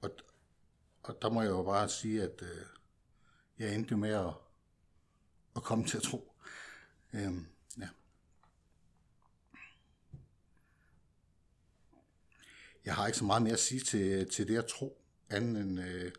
Og, 0.00 0.10
og 1.08 1.22
der 1.22 1.30
må 1.30 1.42
jeg 1.42 1.50
jo 1.50 1.62
bare 1.62 1.88
sige, 1.88 2.22
at 2.22 2.42
øh, 2.42 2.66
jeg 3.58 3.74
endte 3.74 3.90
jo 3.90 3.96
med 3.96 4.10
at, 4.10 4.34
at 5.56 5.62
komme 5.62 5.86
til 5.86 5.96
at 5.96 6.02
tro. 6.02 6.32
Øhm, 7.12 7.46
ja. 7.78 7.88
Jeg 12.84 12.94
har 12.94 13.06
ikke 13.06 13.18
så 13.18 13.24
meget 13.24 13.42
mere 13.42 13.52
at 13.52 13.58
sige 13.58 13.80
til, 13.80 14.30
til 14.30 14.48
det 14.48 14.58
at 14.58 14.66
tro, 14.66 15.02
andet 15.30 15.62
end, 15.62 15.80
øh, 15.80 16.12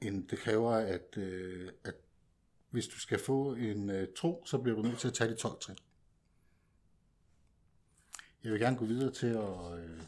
end 0.00 0.28
det 0.28 0.38
kræver, 0.38 0.72
at, 0.72 1.16
øh, 1.16 1.72
at 1.84 1.94
hvis 2.70 2.88
du 2.88 3.00
skal 3.00 3.18
få 3.18 3.54
en 3.54 3.90
øh, 3.90 4.08
tro, 4.16 4.42
så 4.46 4.58
bliver 4.58 4.76
du 4.76 4.82
nødt 4.82 4.98
til 4.98 5.08
at 5.08 5.14
tage 5.14 5.30
de 5.30 5.36
12 5.36 5.60
trin. 5.60 5.78
Jeg 8.44 8.52
vil 8.52 8.60
gerne 8.60 8.76
gå 8.76 8.84
videre 8.84 9.12
til 9.12 9.26
at, 9.26 9.78
øh, 9.78 10.02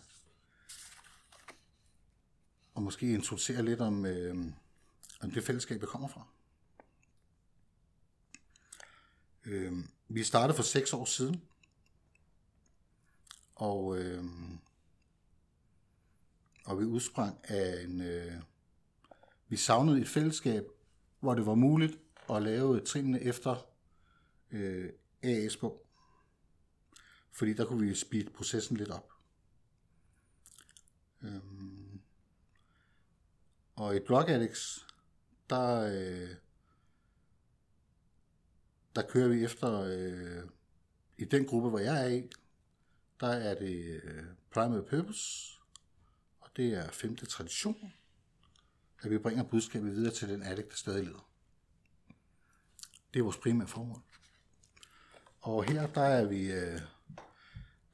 og 2.81 2.85
måske 2.85 3.13
introducere 3.13 3.63
lidt 3.63 3.81
om, 3.81 4.07
øh, 4.07 4.37
om 5.21 5.31
det 5.31 5.45
fællesskab, 5.45 5.81
jeg 5.81 5.89
kommer 5.89 6.09
fra. 6.09 6.27
Øh, 9.45 9.73
vi 10.09 10.25
startede 10.25 10.57
for 10.57 10.63
seks 10.63 10.93
år 10.93 11.05
siden, 11.05 11.43
og, 13.55 13.99
øh, 13.99 14.25
og 16.65 16.81
vi 16.81 16.85
udsprang 16.85 17.41
af 17.45 17.85
en... 17.85 18.01
Øh, 18.01 18.43
vi 19.49 19.57
savnede 19.57 20.01
et 20.01 20.09
fællesskab, 20.09 20.65
hvor 21.21 21.35
det 21.35 21.47
var 21.47 21.55
muligt 21.55 21.99
at 22.31 22.43
lave 22.43 22.81
trinene 22.81 23.21
efter 23.21 23.67
øh, 24.51 24.93
AA's 25.25 25.61
bog. 25.61 25.87
Fordi 27.33 27.53
der 27.53 27.65
kunne 27.65 27.87
vi 27.87 27.95
speede 27.95 28.31
processen 28.31 28.77
lidt 28.77 28.91
op. 28.91 29.13
Øhm, 31.23 31.80
og 33.81 33.97
i 33.97 33.99
Drug 33.99 34.29
Addicts, 34.29 34.87
der, 35.51 35.81
øh, 35.81 36.35
der 38.95 39.03
kører 39.09 39.29
vi 39.29 39.45
efter, 39.45 39.81
øh, 39.81 40.45
i 41.19 41.25
den 41.25 41.47
gruppe, 41.47 41.69
hvor 41.69 41.79
jeg 41.79 42.05
er 42.05 42.09
i, 42.09 42.31
der 43.21 43.29
er 43.29 43.55
det 43.55 44.01
øh, 44.05 44.25
Primary 44.51 44.83
Purpose, 44.91 45.55
og 46.41 46.51
det 46.57 46.75
er 46.75 46.91
femte 46.91 47.27
tradition, 47.27 47.93
at 49.03 49.11
vi 49.11 49.19
bringer 49.19 49.43
budskabet 49.43 49.93
videre 49.93 50.15
til 50.15 50.29
den 50.29 50.43
addict, 50.43 50.71
der 50.71 50.77
stadig 50.77 51.05
lider. 51.05 51.31
Det 53.15 53.19
er 53.19 53.25
vores 53.25 53.37
primære 53.37 53.69
formål. 53.69 54.03
Og 55.41 55.65
her, 55.65 55.87
der 55.87 56.03
er 56.03 56.25
vi, 56.25 56.53
øh, 56.53 56.81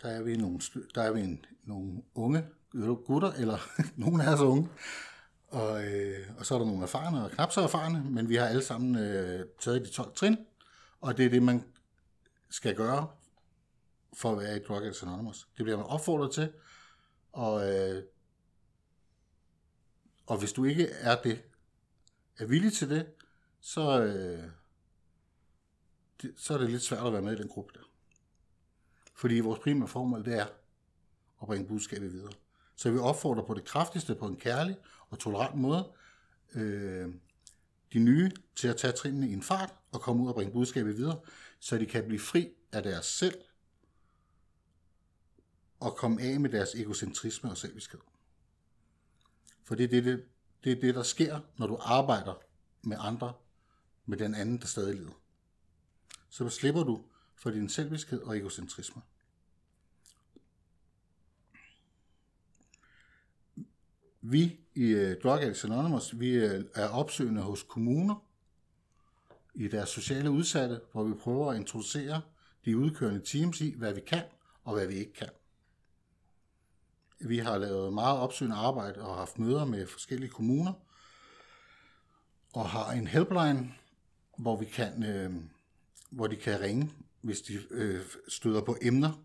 der 0.03 0.09
er 0.09 0.23
vi 0.23 0.37
nogle, 0.37 0.61
der 0.95 1.03
er 1.03 1.13
vi 1.13 1.21
en, 1.21 1.45
nogle 1.65 2.03
unge 2.15 2.47
gutter, 3.07 3.33
eller 3.33 3.59
nogen 4.05 4.21
er 4.21 4.37
så 4.37 4.45
unge, 4.45 4.69
og, 5.49 5.85
øh, 5.85 6.27
og 6.39 6.47
så 6.47 6.55
er 6.55 6.59
der 6.59 6.67
nogle 6.67 6.83
erfarne 6.83 7.25
og 7.25 7.31
knap 7.31 7.53
så 7.53 7.61
erfarne, 7.61 8.11
men 8.11 8.29
vi 8.29 8.37
har 8.37 8.47
alle 8.47 8.63
sammen 8.63 8.97
øh, 8.97 9.47
taget 9.61 9.85
de 9.87 9.91
12 9.91 10.15
trin, 10.15 10.37
og 11.01 11.17
det 11.17 11.27
er 11.27 11.31
det, 11.31 11.43
man 11.43 11.65
skal 12.51 12.77
gøre 12.77 13.09
for 14.13 14.33
at 14.33 14.39
være 14.39 14.57
i 14.57 14.61
Drug 14.69 14.77
Addicts 14.77 15.03
Anonymous. 15.03 15.49
Det 15.57 15.65
bliver 15.65 15.77
man 15.77 15.87
opfordret 15.87 16.33
til, 16.33 16.53
og, 17.33 17.73
øh, 17.73 18.03
og 20.27 20.39
hvis 20.39 20.53
du 20.53 20.65
ikke 20.65 20.87
er 20.87 21.23
det, 21.23 21.43
er 22.39 22.47
villig 22.47 22.73
til 22.73 22.91
det, 22.91 23.07
så, 23.61 24.03
øh, 24.03 24.45
det, 26.23 26.35
så 26.37 26.55
er 26.55 26.59
det 26.59 26.71
lidt 26.71 26.83
svært 26.83 27.07
at 27.07 27.13
være 27.13 27.23
med 27.23 27.33
i 27.33 27.43
den 27.43 27.49
gruppe 27.49 27.73
der. 27.75 27.85
Fordi 29.15 29.41
vores 29.41 29.61
primære 29.61 29.89
formål, 29.89 30.25
det 30.25 30.39
er 30.39 30.47
at 31.43 31.47
bringe 31.47 31.69
budskabet 31.69 32.13
videre. 32.13 32.33
Så 32.77 32.91
vi 32.91 32.99
opfordrer 32.99 33.43
på 33.45 33.55
det 33.55 33.65
kraftigste 33.65 34.15
på 34.15 34.27
en 34.27 34.37
kærlig 34.37 34.77
og 35.11 35.19
tolerant 35.19 35.55
måde 35.55 35.93
øh, 36.55 37.15
de 37.93 37.99
nye 37.99 38.31
til 38.57 38.69
at 38.69 38.77
tage 38.77 38.93
trinene 38.93 39.29
i 39.29 39.33
en 39.33 39.43
fart 39.43 39.75
og 39.93 40.01
komme 40.01 40.23
ud 40.23 40.29
og 40.29 40.35
bringe 40.35 40.53
budskabet 40.53 40.97
videre, 40.97 41.21
så 41.59 41.79
de 41.79 41.87
kan 41.87 42.05
blive 42.05 42.21
fri 42.21 42.49
af 42.73 42.83
deres 42.83 43.07
selv 43.07 43.39
og 45.81 45.97
komme 45.97 46.23
af 46.23 46.41
med 46.41 46.51
deres 46.51 46.75
egocentrisme 46.75 47.51
og 47.51 47.57
selviskhed. 47.57 48.01
For 49.65 49.75
det 49.75 49.85
er 49.85 49.89
det, 49.89 50.05
det, 50.05 50.25
det 50.65 50.73
er 50.73 50.81
det, 50.81 50.95
der 50.95 51.03
sker, 51.03 51.41
når 51.57 51.67
du 51.67 51.77
arbejder 51.81 52.35
med 52.83 52.97
andre, 53.01 53.33
med 54.07 54.19
den 54.19 54.35
anden, 54.35 54.59
der 54.59 54.67
stadig 54.67 54.95
lider. 54.95 55.21
Så 56.29 56.49
slipper 56.49 56.85
du 56.85 57.05
for 57.35 57.51
din 57.51 57.69
selviskhed 57.69 58.21
og 58.21 58.39
egocentrisme. 58.39 59.03
Vi 64.29 64.61
i 64.75 64.95
uh, 64.95 65.13
Drug 65.23 65.41
Addicts 65.41 65.65
Anonymous, 65.65 66.21
vi 66.21 66.29
øh, 66.29 66.65
er 66.75 66.89
opsøgende 66.89 67.43
hos 67.43 67.63
kommuner 67.63 68.25
i 69.55 69.69
deres 69.69 69.89
sociale 69.89 70.31
udsatte, 70.31 70.81
hvor 70.93 71.05
vi 71.05 71.15
prøver 71.15 71.51
at 71.51 71.57
introducere 71.57 72.23
de 72.65 72.77
udkørende 72.77 73.21
teams 73.21 73.61
i, 73.61 73.75
hvad 73.77 73.95
vi 73.95 74.01
kan 74.01 74.23
og 74.65 74.75
hvad 74.75 74.87
vi 74.87 74.95
ikke 74.95 75.13
kan. 75.13 75.29
Vi 77.19 77.39
har 77.39 77.59
lavet 77.59 77.93
meget 77.93 78.19
opsøgende 78.19 78.57
arbejde 78.57 79.01
og 79.01 79.17
haft 79.17 79.39
møder 79.39 79.65
med 79.65 79.87
forskellige 79.87 80.31
kommuner, 80.31 80.73
og 82.53 82.69
har 82.69 82.93
en 82.93 83.07
helpline, 83.07 83.75
hvor 84.39 84.57
vi 84.57 84.65
kan, 84.65 85.05
øh, 85.05 85.35
hvor 86.11 86.27
de 86.27 86.37
kan 86.37 86.61
ringe, 86.61 86.93
hvis 87.21 87.41
de 87.41 87.61
øh, 87.71 88.05
støder 88.29 88.61
på 88.61 88.77
emner, 88.83 89.23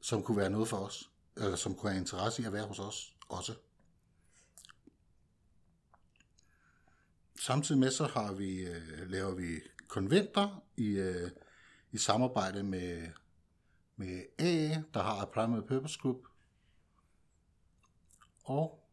som 0.00 0.22
kunne 0.22 0.36
være 0.36 0.50
noget 0.50 0.68
for 0.68 0.76
os, 0.76 1.10
eller 1.36 1.56
som 1.56 1.74
kunne 1.74 1.90
have 1.90 2.00
interesse 2.00 2.42
i 2.42 2.44
at 2.44 2.52
være 2.52 2.66
hos 2.66 2.78
os 2.78 3.14
også. 3.28 3.52
Samtidig 7.42 7.80
med 7.80 7.90
så 7.90 8.04
har 8.04 8.32
vi, 8.32 8.66
øh, 8.66 9.10
laver 9.10 9.34
vi 9.34 9.60
konventer 9.88 10.64
i, 10.76 10.88
øh, 10.88 11.30
i 11.92 11.98
samarbejde 11.98 12.62
med, 12.62 13.08
med 13.96 14.22
AA, 14.38 14.82
der 14.94 15.02
har 15.02 15.22
et 15.22 15.28
Primary 15.28 15.60
Purpose 15.60 15.98
Group, 16.00 16.16
og, 18.44 18.84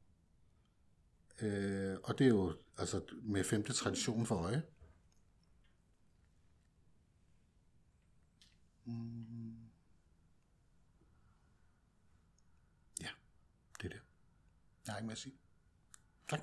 øh, 1.41 1.97
og 2.03 2.19
det 2.19 2.25
er 2.25 2.29
jo 2.29 2.57
altså 2.77 3.01
med 3.21 3.43
femte 3.43 3.73
tradition 3.73 4.25
for 4.25 4.35
øje. 4.35 4.63
Mm. 8.85 9.55
Ja, 13.01 13.09
det 13.77 13.85
er 13.85 13.89
det. 13.89 14.01
Jeg 14.85 14.93
har 14.93 14.97
ikke 14.97 15.07
mere 15.07 15.11
at 15.11 15.17
sige. 15.17 15.35
Tak. 16.29 16.41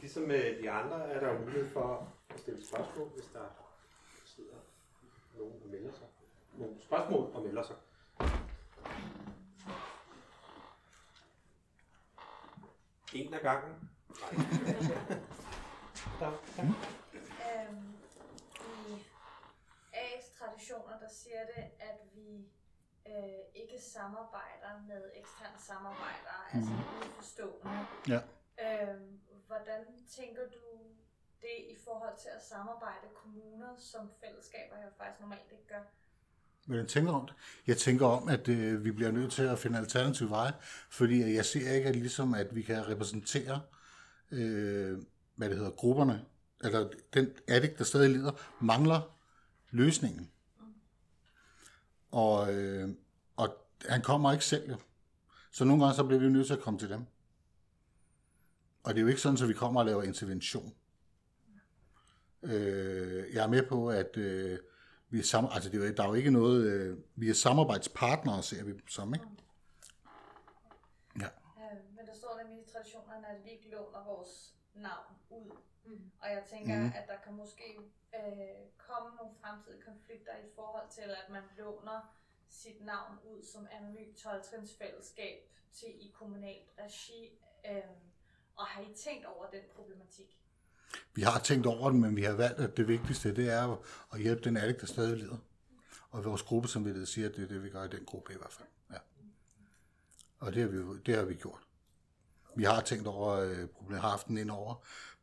Ligesom 0.00 0.22
med 0.22 0.62
de 0.62 0.70
andre 0.70 1.08
er 1.10 1.20
der 1.20 1.40
mulighed 1.40 1.70
for 1.70 2.12
at 2.30 2.40
stille 2.40 2.66
spørgsmål, 2.66 3.08
hvis 3.08 3.24
der 3.32 3.44
sidder 4.24 4.56
nogen 5.38 5.62
og 5.64 5.68
melder 5.70 5.92
sig. 5.92 6.06
Nogle 6.54 6.74
spørgsmål 6.80 7.30
og 7.34 7.42
melder 7.42 7.62
sig. 7.62 7.76
En 13.14 13.34
af 13.34 13.40
gangen. 13.40 13.90
Der, 16.20 16.30
der. 16.56 16.62
Øhm, 16.62 17.92
I 18.88 19.04
A's 19.92 20.38
traditioner, 20.38 20.98
der 20.98 21.08
siger 21.26 21.44
det, 21.56 21.64
at 21.88 21.98
vi 22.16 22.30
øh, 23.12 23.62
ikke 23.62 23.78
samarbejder 23.94 24.72
med 24.88 25.02
eksterne 25.20 25.58
samarbejdere, 25.68 26.42
mm. 26.52 26.58
altså 26.58 26.74
uforstående. 27.06 27.86
Ja. 28.12 28.20
Øhm, 28.64 29.20
hvordan 29.46 29.82
tænker 30.16 30.42
du 30.42 30.66
det 31.40 31.56
i 31.74 31.76
forhold 31.84 32.16
til 32.22 32.28
at 32.36 32.42
samarbejde 32.44 33.06
kommuner, 33.14 33.72
som 33.78 34.10
fællesskaber 34.20 34.76
jo 34.84 34.90
faktisk 34.98 35.20
normalt 35.20 35.50
ikke 35.52 35.66
gør? 35.68 35.82
Hvad 36.66 36.78
jeg 36.78 36.88
tænker 36.88 37.12
om 37.12 37.26
det? 37.26 37.36
Jeg 37.66 37.76
tænker 37.76 38.06
om, 38.06 38.28
at 38.28 38.48
øh, 38.48 38.84
vi 38.84 38.90
bliver 38.90 39.10
nødt 39.10 39.32
til 39.32 39.42
at 39.42 39.58
finde 39.58 39.78
alternative 39.78 40.30
veje, 40.30 40.52
fordi 40.90 41.34
jeg 41.34 41.44
ser 41.44 41.72
ikke 41.72 41.88
at 41.88 41.96
ligesom, 41.96 42.34
at 42.34 42.54
vi 42.54 42.62
kan 42.62 42.88
repræsentere, 42.88 43.60
øh, 44.30 44.98
hvad 45.36 45.48
det 45.48 45.56
hedder, 45.56 45.70
grupperne, 45.70 46.24
eller 46.64 46.90
den 47.14 47.26
addict, 47.48 47.78
der 47.78 47.84
stadig 47.84 48.10
lider, 48.10 48.32
mangler 48.60 49.16
løsningen. 49.70 50.30
Og, 52.16 52.54
øh, 52.54 52.88
og 53.36 53.48
han 53.88 54.02
kommer 54.02 54.32
ikke 54.32 54.44
selv. 54.44 54.70
jo. 54.70 54.76
Så 55.50 55.64
nogle 55.64 55.82
gange 55.84 55.96
så 55.96 56.04
bliver 56.04 56.20
vi 56.20 56.28
nødt 56.28 56.46
til 56.46 56.54
at 56.54 56.60
komme 56.60 56.78
til 56.78 56.90
dem. 56.90 57.06
Og 58.84 58.94
det 58.94 58.98
er 58.98 59.02
jo 59.02 59.08
ikke 59.08 59.20
sådan, 59.20 59.38
at 59.42 59.48
vi 59.48 59.54
kommer 59.54 59.80
og 59.80 59.86
laver 59.86 60.02
intervention. 60.02 60.74
Øh, 62.42 63.34
jeg 63.34 63.44
er 63.44 63.48
med 63.48 63.62
på, 63.68 63.88
at 63.90 64.16
øh, 64.16 64.58
vi 65.08 65.18
er 65.18 65.22
sam- 65.22 65.54
altså 65.54 65.70
det 65.70 65.82
er 65.82 65.86
jo, 65.86 65.94
der 65.94 66.02
er 66.02 66.08
jo 66.08 66.14
ikke 66.14 66.30
noget, 66.30 66.66
øh, 66.66 66.98
vi 67.16 67.30
er 67.30 67.34
samarbejdspartnere, 67.34 68.42
ser 68.42 68.64
vi 68.64 68.72
som, 68.88 69.14
ikke? 69.14 69.26
Ja. 71.20 71.26
Øh, 71.26 71.78
men 71.96 72.06
der 72.06 72.14
står 72.14 72.40
nemlig 72.42 72.66
i 72.66 72.70
traditionerne, 72.72 73.26
at 73.28 73.44
vi 73.44 73.50
ikke 73.50 73.70
låner 73.70 74.04
vores 74.04 74.54
navn 74.74 75.12
ud. 75.30 75.50
Mm. 75.86 76.10
Og 76.20 76.28
jeg 76.28 76.42
tænker, 76.50 76.78
mm. 76.78 76.86
at 76.86 77.04
der 77.08 77.16
kan 77.24 77.34
måske 77.34 77.76
øh, 78.18 78.62
komme 78.86 79.16
nogle 79.16 79.34
fremtidige 79.40 79.82
konflikter 79.82 80.32
i 80.46 80.48
forhold 80.54 80.88
til, 80.90 81.08
at 81.20 81.26
man 81.30 81.42
låner 81.58 82.00
sit 82.48 82.84
navn 82.84 83.18
ud 83.30 83.42
som 83.42 83.68
anonym 83.70 84.14
12 84.14 84.42
fællesskab 84.78 85.38
til 85.72 85.88
i 85.88 86.10
kommunalt 86.18 86.68
regi. 86.78 87.38
Øh, 87.70 87.82
og 88.56 88.66
har 88.66 88.82
I 88.82 88.94
tænkt 88.94 89.26
over 89.26 89.50
den 89.50 89.62
problematik? 89.74 90.40
Vi 91.14 91.22
har 91.22 91.38
tænkt 91.38 91.66
over 91.66 91.90
den, 91.90 92.00
men 92.00 92.16
vi 92.16 92.22
har 92.22 92.32
valgt, 92.32 92.60
at 92.60 92.76
det 92.76 92.88
vigtigste, 92.88 93.36
det 93.36 93.50
er 93.50 93.84
at 94.12 94.20
hjælpe 94.20 94.42
den 94.44 94.56
addict, 94.56 94.80
der 94.80 94.86
stadig 94.86 95.16
lider. 95.16 95.36
Og 96.10 96.24
vores 96.24 96.42
gruppe, 96.42 96.68
som 96.68 96.84
vi 96.84 97.00
det 97.00 97.08
siger, 97.08 97.28
det 97.28 97.44
er 97.44 97.48
det, 97.48 97.62
vi 97.62 97.70
gør 97.70 97.84
i 97.84 97.88
den 97.88 98.04
gruppe 98.04 98.32
i 98.32 98.36
hvert 98.36 98.52
fald. 98.52 98.68
Ja. 98.92 98.98
Og 100.38 100.54
det 100.54 100.62
har 100.62 100.68
vi, 100.68 100.98
det 101.06 101.16
har 101.16 101.24
vi 101.24 101.34
gjort. 101.34 101.60
Vi 102.56 102.64
har 102.64 102.80
tænkt 102.80 103.06
over, 103.06 103.32
øh, 103.32 103.68
problemet 103.68 104.00
har 104.00 104.10
haft 104.10 104.26
den 104.26 104.38
ind 104.38 104.50
over, 104.50 104.74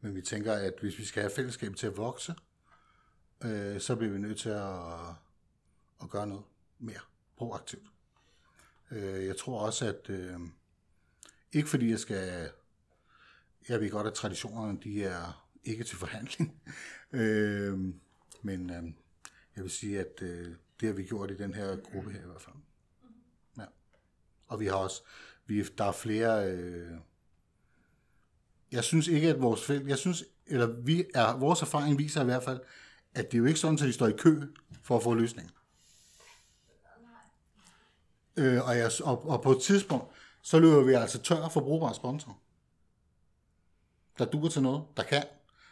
men 0.01 0.15
vi 0.15 0.21
tænker, 0.21 0.53
at 0.53 0.73
hvis 0.81 0.97
vi 0.97 1.05
skal 1.05 1.21
have 1.23 1.31
fællesskabet 1.35 1.77
til 1.77 1.87
at 1.87 1.97
vokse, 1.97 2.35
øh, 3.43 3.81
så 3.81 3.95
bliver 3.95 4.13
vi 4.13 4.19
nødt 4.19 4.39
til 4.39 4.49
at, 4.49 5.09
at 6.01 6.09
gøre 6.09 6.27
noget 6.27 6.43
mere 6.79 6.99
proaktivt. 7.37 7.87
Øh, 8.91 9.25
jeg 9.25 9.37
tror 9.37 9.59
også, 9.65 9.85
at 9.85 10.09
øh, 10.09 10.39
ikke 11.51 11.69
fordi 11.69 11.89
jeg 11.89 11.99
skal 11.99 12.49
jeg 13.69 13.79
ved 13.79 13.89
godt, 13.89 14.07
at 14.07 14.13
traditionerne 14.13 14.79
de 14.83 15.03
er 15.03 15.47
ikke 15.63 15.83
til 15.83 15.97
forhandling. 15.97 16.61
øh, 17.11 17.79
men 18.41 18.69
øh, 18.69 18.83
jeg 19.55 19.63
vil 19.63 19.71
sige, 19.71 19.99
at 19.99 20.21
øh, 20.21 20.55
det 20.79 20.87
har 20.87 20.93
vi 20.93 21.03
gjort 21.03 21.31
i 21.31 21.37
den 21.37 21.53
her 21.53 21.75
gruppe 21.75 22.11
her 22.11 22.19
i 22.19 22.25
hvert 22.25 22.41
fald. 22.41 22.55
Ja. 23.57 23.65
Og 24.47 24.59
vi 24.59 24.65
har 24.65 24.75
også, 24.75 25.01
vi, 25.45 25.63
der 25.77 25.83
er 25.83 25.91
flere, 25.91 26.51
øh, 26.51 26.91
jeg 28.71 28.83
synes 28.83 29.07
ikke, 29.07 29.29
at 29.29 29.41
vores 29.41 29.65
felt, 29.65 29.87
jeg 29.87 29.97
synes, 29.97 30.23
eller 30.45 30.67
vi 30.67 31.05
er, 31.13 31.37
vores 31.37 31.61
erfaring 31.61 31.97
viser 31.97 32.21
i 32.21 32.25
hvert 32.25 32.43
fald, 32.43 32.59
at 33.15 33.31
det 33.31 33.37
er 33.37 33.39
jo 33.39 33.45
ikke 33.45 33.59
sådan, 33.59 33.79
at 33.79 33.81
de 33.81 33.93
står 33.93 34.07
i 34.07 34.11
kø 34.17 34.41
for 34.81 34.97
at 34.97 35.03
få 35.03 35.13
løsning. 35.13 35.51
Øh, 38.37 38.67
og, 38.67 38.77
jeg, 38.77 38.91
og, 39.03 39.29
og 39.29 39.41
på 39.41 39.51
et 39.51 39.61
tidspunkt, 39.61 40.05
så 40.41 40.59
løber 40.59 40.83
vi 40.83 40.93
altså 40.93 41.19
tør 41.19 41.49
for 41.49 41.61
brugbare 41.61 41.95
sponsorer 41.95 42.43
der 44.19 44.25
duer 44.25 44.49
til 44.49 44.61
noget, 44.61 44.83
der 44.97 45.03
kan. 45.03 45.23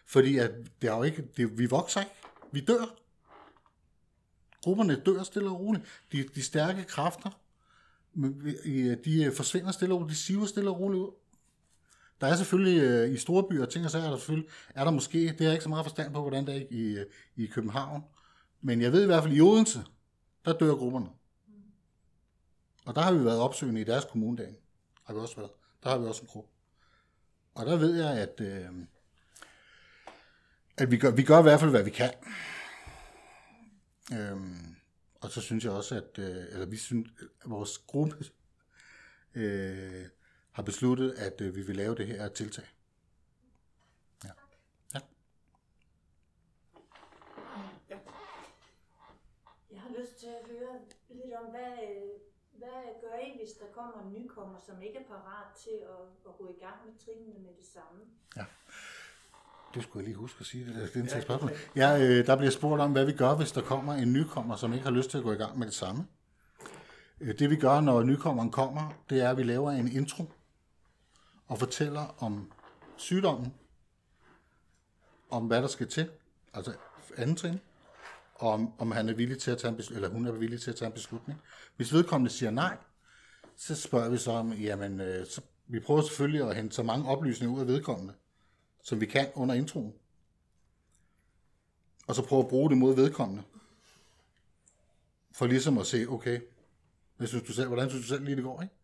Fordi 0.05 0.37
at 0.37 0.51
det 0.81 0.89
er 0.89 0.95
jo 0.95 1.03
ikke, 1.03 1.27
det, 1.37 1.57
vi 1.57 1.65
vokser 1.65 1.99
ikke. 1.99 2.13
Vi 2.51 2.59
dør. 2.59 2.95
Grupperne 4.63 5.01
dør 5.05 5.23
stille 5.23 5.49
og 5.49 5.59
roligt. 5.59 5.85
De, 6.11 6.23
de 6.35 6.43
stærke 6.43 6.83
kræfter, 6.83 7.29
men 8.13 8.55
øh, 8.65 8.97
de 9.05 9.31
forsvinder 9.35 9.71
stille 9.71 9.93
og 9.93 9.99
roligt. 9.99 10.17
De 10.17 10.23
siver 10.23 10.45
stille 10.45 10.69
og 10.69 10.79
roligt 10.79 11.01
ud. 11.01 11.11
Der 12.21 12.27
er 12.27 12.35
selvfølgelig 12.35 12.81
øh, 12.81 13.13
i 13.13 13.17
store 13.17 13.43
byer, 13.49 13.65
ting 13.65 13.85
og 13.85 13.91
sager, 13.91 14.05
er 14.05 14.09
der 14.09 14.17
selvfølgelig, 14.17 14.49
er 14.75 14.83
der 14.83 14.91
måske, 14.91 15.19
det 15.19 15.39
har 15.39 15.45
jeg 15.45 15.53
ikke 15.53 15.63
så 15.63 15.69
meget 15.69 15.85
forstand 15.85 16.13
på, 16.13 16.21
hvordan 16.21 16.47
det 16.47 16.55
er 16.55 16.65
i, 16.69 16.97
øh, 16.97 17.05
i 17.35 17.45
København. 17.45 18.03
Men 18.61 18.81
jeg 18.81 18.91
ved 18.91 19.03
i 19.03 19.05
hvert 19.05 19.23
fald, 19.23 19.33
i 19.33 19.41
Odense, 19.41 19.79
der 20.45 20.57
dør 20.57 20.75
grupperne. 20.75 21.09
Og 22.85 22.95
der 22.95 23.01
har 23.01 23.13
vi 23.13 23.25
været 23.25 23.39
opsøgende 23.39 23.81
i 23.81 23.83
deres 23.83 24.05
kommunedag. 24.05 24.55
Har 25.03 25.13
vi 25.13 25.19
også 25.19 25.35
været. 25.35 25.51
Der 25.83 25.89
har 25.89 25.97
vi 25.97 26.05
også 26.05 26.21
en 26.21 26.27
gruppe. 26.27 26.49
Og 27.55 27.65
der 27.65 27.77
ved 27.77 28.03
jeg, 28.03 28.17
at, 28.17 28.41
øh, 28.41 28.69
at 30.77 30.91
vi, 30.91 30.97
gør, 30.97 31.11
vi 31.11 31.23
gør 31.23 31.39
i 31.39 31.41
hvert 31.41 31.59
fald, 31.59 31.71
hvad 31.71 31.83
vi 31.83 31.89
kan. 31.89 32.11
Øhm, 34.13 34.75
og 35.21 35.31
så 35.31 35.41
synes 35.41 35.63
jeg 35.63 35.71
også, 35.71 35.95
at 35.95 36.19
øh, 36.19 36.43
eller 36.51 36.65
vi 36.65 36.77
synes, 36.77 37.09
at 37.43 37.49
vores 37.49 37.77
gruppe 37.77 38.25
øh, 39.35 40.05
har 40.51 40.63
besluttet, 40.63 41.11
at 41.11 41.41
øh, 41.41 41.55
vi 41.55 41.61
vil 41.61 41.75
lave 41.75 41.95
det 41.95 42.07
her 42.07 42.27
tiltag. 42.29 42.65
Ja. 44.23 44.29
ja. 44.93 44.99
Jeg 49.71 49.81
har 49.81 49.89
lyst 49.99 50.19
til 50.19 50.27
at 50.27 50.43
høre 50.51 50.79
lidt 51.09 51.33
om, 51.33 51.45
hvad, 51.51 51.71
øh, 51.89 52.09
hvad 52.51 53.01
gør 53.01 53.17
I, 53.27 53.37
hvis 53.37 53.51
der 53.51 53.65
kommer 53.73 54.01
en 54.05 54.13
nykommer, 54.13 54.59
som 54.59 54.81
ikke 54.81 54.99
er 54.99 55.07
parat 55.07 55.55
til 55.63 55.77
at, 55.81 56.29
at 56.29 56.37
gå 56.37 56.47
i 56.47 56.63
gang 56.63 56.75
med 56.85 56.93
trinene 57.05 57.39
med 57.39 57.53
det 57.59 57.65
samme? 57.65 58.01
Det 59.73 59.83
skulle 59.83 60.01
jeg 60.01 60.07
lige 60.07 60.17
huske 60.17 60.37
at 60.39 60.45
sige, 60.45 60.65
det, 60.65 61.13
er 61.13 61.17
et 61.17 61.23
spørgsmål. 61.23 61.51
Ja, 61.75 61.99
øh, 61.99 62.25
der 62.27 62.35
bliver 62.35 62.51
spurgt 62.51 62.81
om, 62.81 62.91
hvad 62.91 63.05
vi 63.05 63.11
gør, 63.11 63.35
hvis 63.35 63.51
der 63.51 63.61
kommer 63.61 63.93
en 63.93 64.13
nykommer, 64.13 64.55
som 64.55 64.73
ikke 64.73 64.83
har 64.83 64.91
lyst 64.91 65.09
til 65.09 65.17
at 65.17 65.23
gå 65.23 65.31
i 65.31 65.35
gang 65.35 65.59
med 65.59 65.67
det 65.67 65.73
samme. 65.73 66.07
Det 67.19 67.49
vi 67.49 67.55
gør, 67.55 67.81
når 67.81 68.03
nykommeren 68.03 68.51
kommer, 68.51 68.93
det 69.09 69.21
er, 69.21 69.29
at 69.29 69.37
vi 69.37 69.43
laver 69.43 69.71
en 69.71 69.87
intro 69.87 70.23
og 71.51 71.59
fortæller 71.59 72.15
om 72.23 72.51
sygdommen, 72.97 73.53
om 75.29 75.47
hvad 75.47 75.61
der 75.61 75.67
skal 75.67 75.87
til, 75.87 76.09
altså 76.53 76.73
anden 77.17 77.35
trin, 77.35 77.59
og 78.35 78.49
om, 78.49 78.73
om 78.79 78.91
han 78.91 79.09
er 79.09 79.13
villig 79.13 79.39
til 79.39 79.51
at 79.51 79.57
tage 79.57 79.69
en 79.69 79.77
beslutning, 79.77 80.05
eller 80.05 80.17
hun 80.17 80.27
er 80.27 80.31
villig 80.31 80.61
til 80.61 80.71
at 80.71 80.75
tage 80.75 80.87
en 80.87 80.93
beslutning. 80.93 81.41
Hvis 81.75 81.93
vedkommende 81.93 82.31
siger 82.31 82.51
nej, 82.51 82.77
så 83.55 83.75
spørger 83.75 84.09
vi 84.09 84.17
så 84.17 84.31
om, 84.31 84.53
jamen, 84.53 85.01
øh, 85.01 85.27
så, 85.27 85.41
vi 85.67 85.79
prøver 85.79 86.01
selvfølgelig 86.01 86.49
at 86.49 86.55
hente 86.55 86.75
så 86.75 86.83
mange 86.83 87.09
oplysninger 87.09 87.55
ud 87.55 87.61
af 87.61 87.67
vedkommende, 87.67 88.13
som 88.83 89.01
vi 89.01 89.05
kan 89.05 89.27
under 89.35 89.55
introen. 89.55 89.93
Og 92.07 92.15
så 92.15 92.25
prøve 92.25 92.43
at 92.43 92.49
bruge 92.49 92.69
det 92.69 92.77
mod 92.77 92.95
vedkommende. 92.95 93.43
For 95.31 95.47
ligesom 95.47 95.77
at 95.77 95.87
se, 95.87 96.05
okay, 96.09 96.41
hvad 97.17 97.27
synes 97.27 97.43
du 97.43 97.53
selv, 97.53 97.67
hvordan 97.67 97.89
synes 97.89 98.05
du 98.05 98.07
selv 98.07 98.23
lige 98.23 98.35
det 98.35 98.43
går, 98.43 98.61
ikke? 98.61 98.75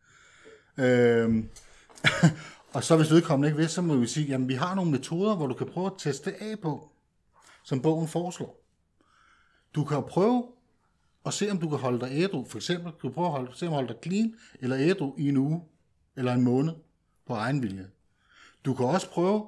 Øhm, 0.77 1.49
og 2.73 2.83
så 2.83 2.97
hvis 2.97 3.11
vedkommende 3.11 3.47
ikke 3.47 3.57
vil, 3.57 3.69
så 3.69 3.81
må 3.81 3.95
vi 3.95 4.07
sige, 4.07 4.27
jamen 4.27 4.47
vi 4.47 4.53
har 4.53 4.75
nogle 4.75 4.91
metoder, 4.91 5.35
hvor 5.35 5.47
du 5.47 5.53
kan 5.53 5.67
prøve 5.67 5.85
at 5.85 5.93
teste 5.97 6.43
af 6.43 6.59
på, 6.59 6.91
som 7.63 7.81
bogen 7.81 8.07
foreslår. 8.07 8.63
Du 9.75 9.83
kan 9.83 10.03
prøve 10.03 10.47
at 11.25 11.33
se, 11.33 11.51
om 11.51 11.59
du 11.59 11.69
kan 11.69 11.77
holde 11.77 11.99
dig 11.99 12.09
ædru. 12.11 12.45
For 12.45 12.57
eksempel, 12.57 12.91
du 12.91 12.97
kan 12.97 13.13
prøve 13.13 13.27
at 13.27 13.31
holde, 13.31 13.51
se, 13.55 13.65
om 13.65 13.71
du 13.71 13.75
holde 13.75 13.93
dig 13.93 13.97
clean 14.03 14.35
eller 14.59 14.77
ædru 14.79 15.13
i 15.17 15.29
en 15.29 15.37
uge 15.37 15.63
eller 16.15 16.33
en 16.33 16.43
måned 16.43 16.73
på 17.25 17.33
egen 17.33 17.63
vilje. 17.63 17.89
Du 18.65 18.73
kan 18.73 18.85
også 18.85 19.09
prøve 19.09 19.47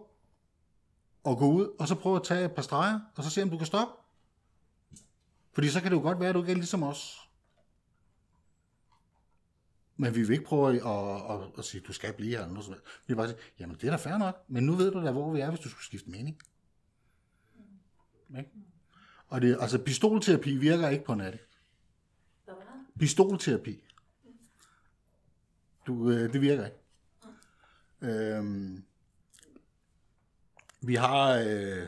at 1.26 1.38
gå 1.38 1.52
ud, 1.52 1.70
og 1.80 1.88
så 1.88 1.96
prøve 1.96 2.16
at 2.16 2.24
tage 2.24 2.46
et 2.46 2.52
par 2.52 2.62
streger, 2.62 3.00
og 3.16 3.24
så 3.24 3.30
se, 3.30 3.44
om 3.44 3.50
du 3.50 3.58
kan 3.58 3.68
stoppe. 3.68 3.94
Fordi 5.54 5.70
så 5.70 5.82
kan 5.82 5.92
det 5.92 5.98
jo 5.98 6.02
godt 6.02 6.20
være, 6.20 6.30
at 6.30 6.36
du 6.36 6.40
ikke 6.40 6.52
er 6.52 6.56
ligesom 6.56 6.84
os. 6.84 7.29
Men 10.02 10.16
vi 10.16 10.22
vil 10.22 10.32
ikke 10.32 10.46
prøve 10.46 10.70
at, 10.70 10.76
at, 10.76 11.32
at, 11.32 11.48
at 11.58 11.66
sige, 11.66 11.82
du 11.82 11.94
skal 11.94 12.14
blive 12.14 12.30
her. 12.30 12.38
Eller 12.38 12.54
noget 12.54 12.66
sådan 12.66 12.72
noget. 12.72 12.84
Vi 13.08 13.14
vil 13.14 13.16
bare 13.16 13.28
sige, 13.28 13.40
jamen 13.60 13.76
det 13.76 13.84
er 13.84 13.92
da 13.92 13.98
fair 13.98 14.18
nok, 14.18 14.44
men 14.48 14.64
nu 14.64 14.74
ved 14.74 14.92
du 14.92 15.06
da, 15.06 15.12
hvor 15.12 15.34
vi 15.34 15.40
er, 15.40 15.50
hvis 15.50 15.60
du 15.60 15.70
skulle 15.70 15.86
skifte 15.86 16.10
mening. 16.10 16.42
Ikke? 18.38 18.50
Og 19.28 19.42
det, 19.42 19.58
altså 19.62 19.78
pistolterapi 19.78 20.58
virker 20.58 20.90
ikke 20.90 21.06
på 21.06 21.16
var 21.16 22.86
Pistolterapi. 23.00 23.84
Du, 25.88 26.12
øh, 26.12 26.34
det 26.34 26.42
virker 26.42 26.66
ikke. 26.66 26.78
Øhm, 28.02 28.84
vi 30.82 30.96
har 30.96 31.44
øh, 31.48 31.88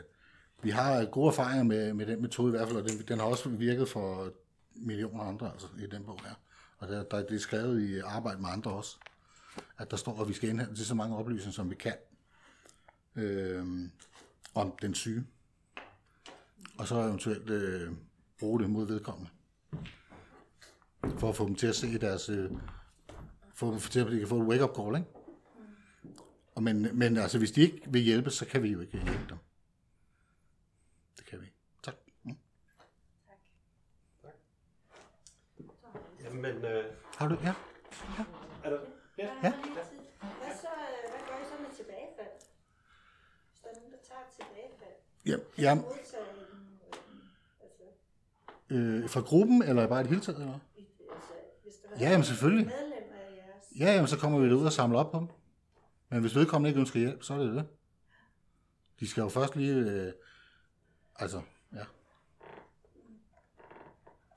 vi 0.63 0.69
har 0.69 1.05
gode 1.05 1.27
erfaringer 1.27 1.63
med, 1.63 1.93
med 1.93 2.05
den 2.05 2.21
metode 2.21 2.47
i 2.47 2.57
hvert 2.57 2.67
fald, 2.67 2.77
og 2.77 2.89
den, 2.89 3.01
den 3.07 3.19
har 3.19 3.25
også 3.25 3.49
virket 3.49 3.89
for 3.89 4.31
millioner 4.75 5.23
andre 5.23 5.51
altså, 5.51 5.67
i 5.79 5.85
den 5.85 6.03
bog 6.03 6.19
her. 6.23 6.33
Og 6.81 6.87
der, 6.87 7.03
der, 7.03 7.17
det 7.17 7.35
er 7.35 7.39
skrevet 7.39 7.81
i 7.81 7.99
arbejde 7.99 8.41
med 8.41 8.49
andre 8.49 8.71
også, 8.71 8.97
at 9.77 9.91
der 9.91 9.97
står, 9.97 10.21
at 10.21 10.29
vi 10.29 10.33
skal 10.33 10.49
indhente 10.49 10.85
så 10.85 10.95
mange 10.95 11.17
oplysninger, 11.17 11.51
som 11.51 11.69
vi 11.69 11.75
kan. 11.75 11.95
øh, 13.15 13.89
om 14.53 14.77
den 14.81 14.95
syge. 14.95 15.27
Og 16.77 16.87
så 16.87 16.95
eventuelt 16.95 17.49
øh, 17.49 17.91
bruge 18.39 18.59
det 18.59 18.69
mod 18.69 18.87
vedkommende. 18.87 19.29
For 21.17 21.29
at 21.29 21.35
få 21.35 21.47
dem 21.47 21.55
til 21.55 21.67
at 21.67 21.75
se 21.75 21.97
deres... 21.97 22.29
Øh, 22.29 22.51
få 23.53 23.71
dem 23.71 23.79
til 23.79 23.99
at 23.99 24.11
de 24.11 24.19
kan 24.19 24.27
få 24.27 24.41
et 24.41 24.47
wake-up 24.47 24.75
call, 24.75 24.95
ikke? 24.95 25.09
Og 26.55 26.63
men, 26.63 26.97
men 26.97 27.17
altså, 27.17 27.37
hvis 27.37 27.51
de 27.51 27.61
ikke 27.61 27.81
vil 27.87 28.01
hjælpe, 28.01 28.29
så 28.31 28.45
kan 28.45 28.63
vi 28.63 28.69
jo 28.71 28.79
ikke 28.79 28.91
hjælpe 29.03 29.25
dem. 29.29 29.37
Det 31.17 31.25
kan 31.25 31.41
vi. 31.41 31.45
Tak. 31.83 31.95
Mm. 32.23 32.37
Jamen, 36.47 36.65
øh, 36.65 36.83
Har 37.17 37.27
du? 37.27 37.37
Ja. 37.43 37.53
er 38.63 38.69
der... 38.69 38.79
Ja. 39.17 39.29
Ja. 39.43 39.53
Hvad, 39.53 40.53
så, 40.61 40.67
øh, 40.67 41.11
hvad 41.11 41.21
gør 41.27 41.37
I 41.41 41.45
så 41.45 41.61
med 41.61 41.75
tilbagefald? 41.75 42.33
Hvis 43.51 43.61
der 43.63 43.69
er 43.69 43.73
nogen, 43.79 43.91
der 43.91 43.97
tager 44.03 44.21
tilbagefald, 44.37 44.95
ja, 45.25 45.35
ja 45.63 45.75
øh, 45.75 45.83
altså, 47.61 47.83
øh, 48.69 49.09
fra 49.09 49.21
gruppen, 49.21 49.61
eller 49.63 49.87
bare 49.87 49.99
i 49.99 50.03
det 50.03 50.09
hele 50.09 50.21
taget? 50.21 50.39
Eller? 50.39 50.59
altså, 51.13 51.33
hvis 51.63 51.73
der 51.75 51.99
Ja, 51.99 52.09
jamen 52.09 52.23
selvfølgelig. 52.25 52.65
medlem 52.65 53.09
af 53.13 53.35
jeres 53.37 53.79
Ja, 53.79 53.93
jamen, 53.93 54.07
så 54.07 54.17
kommer 54.17 54.39
vi 54.39 54.53
ud 54.53 54.65
og 54.65 54.71
samler 54.71 54.99
op 54.99 55.11
på 55.11 55.19
dem. 55.19 55.27
Men 56.09 56.21
hvis 56.21 56.35
vedkommende 56.35 56.69
ikke 56.69 56.79
ønsker 56.79 56.99
hjælp, 56.99 57.23
så 57.23 57.33
er 57.33 57.37
det 57.37 57.55
det. 57.55 57.67
De 58.99 59.07
skal 59.07 59.21
jo 59.21 59.29
først 59.29 59.55
lige... 59.55 59.73
Øh, 59.73 60.13
altså, 61.15 61.41
ja. 61.73 61.83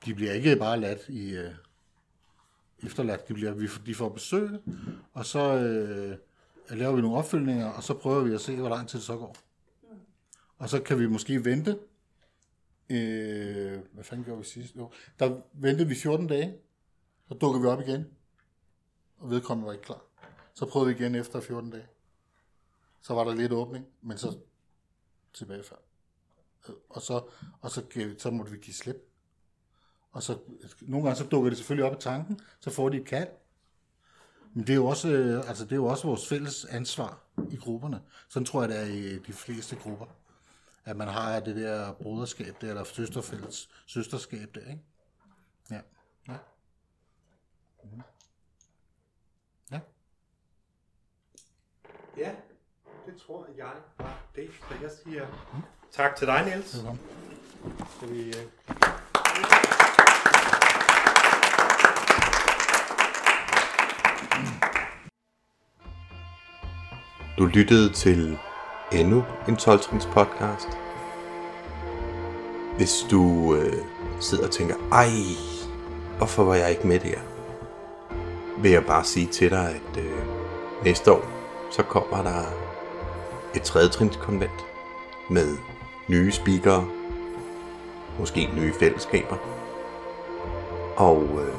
De 0.04 0.14
bliver 0.14 0.32
ikke 0.32 0.56
bare 0.56 0.80
ladt 0.80 1.08
i... 1.08 1.36
Øh, 1.36 1.54
efterladt. 2.82 3.28
De, 3.28 3.34
bliver, 3.34 3.52
vi, 3.52 3.68
de 3.86 3.94
får 3.94 4.08
besøg, 4.08 4.50
og 5.12 5.26
så 5.26 5.38
øh, 5.54 6.10
øh, 6.70 6.78
laver 6.78 6.94
vi 6.94 7.00
nogle 7.02 7.16
opfølgninger, 7.16 7.66
og 7.68 7.82
så 7.82 7.94
prøver 7.94 8.24
vi 8.24 8.34
at 8.34 8.40
se, 8.40 8.56
hvor 8.56 8.68
lang 8.68 8.88
tid 8.88 8.98
det 8.98 9.06
så 9.06 9.16
går. 9.16 9.36
Og 10.58 10.68
så 10.68 10.82
kan 10.82 10.98
vi 10.98 11.06
måske 11.06 11.44
vente. 11.44 11.78
Øh, 12.90 13.78
hvad 13.92 14.04
fanden 14.04 14.24
gjorde 14.24 14.40
vi 14.40 14.46
sidst? 14.46 14.76
Jo, 14.76 14.90
der 15.18 15.40
ventede 15.52 15.88
vi 15.88 15.94
14 15.94 16.26
dage. 16.26 16.56
Så 17.28 17.34
dukker 17.34 17.60
vi 17.60 17.66
op 17.66 17.80
igen 17.80 18.04
og 19.18 19.30
vedkommende 19.30 19.66
var 19.66 19.72
ikke 19.72 19.84
klar. 19.84 20.02
Så 20.54 20.66
prøvede 20.66 20.88
vi 20.94 21.00
igen 21.02 21.14
efter 21.14 21.40
14 21.40 21.70
dage. 21.70 21.86
Så 23.02 23.14
var 23.14 23.24
der 23.24 23.34
lidt 23.34 23.52
åbning, 23.52 23.86
men 24.02 24.18
så 24.18 24.38
tilbagefald. 25.32 25.80
Øh, 26.68 26.74
og 26.88 27.02
så, 27.02 27.22
og 27.60 27.70
så, 27.70 27.82
gav- 27.82 28.18
så 28.18 28.30
måtte 28.30 28.52
vi 28.52 28.58
give 28.58 28.74
slip. 28.74 28.96
Og 30.14 30.22
så, 30.22 30.38
nogle 30.80 31.04
gange 31.06 31.18
så 31.18 31.24
dukker 31.24 31.50
det 31.50 31.58
selvfølgelig 31.58 31.90
op 31.90 31.96
i 31.98 32.00
tanken, 32.00 32.40
så 32.60 32.70
får 32.70 32.88
de 32.88 32.96
et 32.96 33.06
kald. 33.06 33.28
Men 34.52 34.66
det 34.66 34.72
er 34.72 34.76
jo 34.76 34.86
også, 34.86 35.08
øh, 35.08 35.48
altså 35.48 35.64
det 35.64 35.72
er 35.72 35.76
jo 35.76 35.86
også 35.86 36.06
vores 36.06 36.28
fælles 36.28 36.64
ansvar 36.64 37.18
i 37.50 37.56
grupperne. 37.56 38.02
Sådan 38.28 38.46
tror 38.46 38.60
jeg, 38.60 38.68
det 38.68 38.80
er 38.80 38.84
i 38.84 39.18
de 39.18 39.32
fleste 39.32 39.76
grupper. 39.76 40.06
At 40.84 40.96
man 40.96 41.08
har 41.08 41.40
det 41.40 41.56
der 41.56 41.92
broderskab 41.92 42.54
der, 42.60 42.68
eller 42.68 42.84
søsterfælles 42.84 43.70
søsterskab 43.86 44.54
der, 44.54 44.60
ikke? 44.60 44.82
Ja. 45.70 45.80
Ja. 46.28 46.36
Ja. 49.72 49.80
Ja, 52.16 52.34
det 53.06 53.16
tror 53.26 53.46
jeg 53.56 53.72
var 53.98 54.26
det. 54.34 54.50
Så 54.68 54.74
jeg 54.82 54.90
siger 55.04 55.26
tak 55.92 56.16
til 56.16 56.26
dig, 56.26 56.44
Niels. 56.44 56.76
Velkommen. 56.76 57.00
Skal 57.96 58.10
vi, 58.10 58.28
øh... 58.28 59.03
Du 67.38 67.44
lyttede 67.44 67.92
til 67.92 68.38
endnu 68.92 69.24
en 69.48 69.56
12 69.56 69.80
podcast. 70.12 70.68
Hvis 72.76 73.06
du 73.10 73.54
øh, 73.54 73.72
sidder 74.20 74.46
og 74.46 74.50
tænker, 74.50 74.74
ej, 74.92 75.08
hvorfor 76.16 76.44
var 76.44 76.54
jeg 76.54 76.70
ikke 76.70 76.86
med 76.86 77.00
der? 77.00 77.18
Vil 78.58 78.70
jeg 78.70 78.84
bare 78.84 79.04
sige 79.04 79.26
til 79.26 79.50
dig, 79.50 79.68
at 79.68 80.02
øh, 80.02 80.12
næste 80.84 81.12
år, 81.12 81.24
så 81.70 81.82
kommer 81.82 82.22
der 82.22 82.42
et 83.54 83.62
tredje 83.62 84.10
med 85.30 85.56
nye 86.08 86.32
speakere, 86.32 86.86
måske 88.18 88.50
nye 88.56 88.72
fællesskaber. 88.80 89.36
Og 90.96 91.22
øh, 91.22 91.54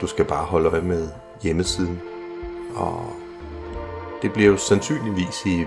du 0.00 0.06
skal 0.06 0.24
bare 0.24 0.44
holde 0.44 0.68
øje 0.68 0.80
med 0.80 1.25
hjemmesiden 1.42 2.00
og 2.76 3.12
det 4.22 4.32
bliver 4.32 4.50
jo 4.50 4.56
sandsynligvis 4.56 5.46
i 5.46 5.64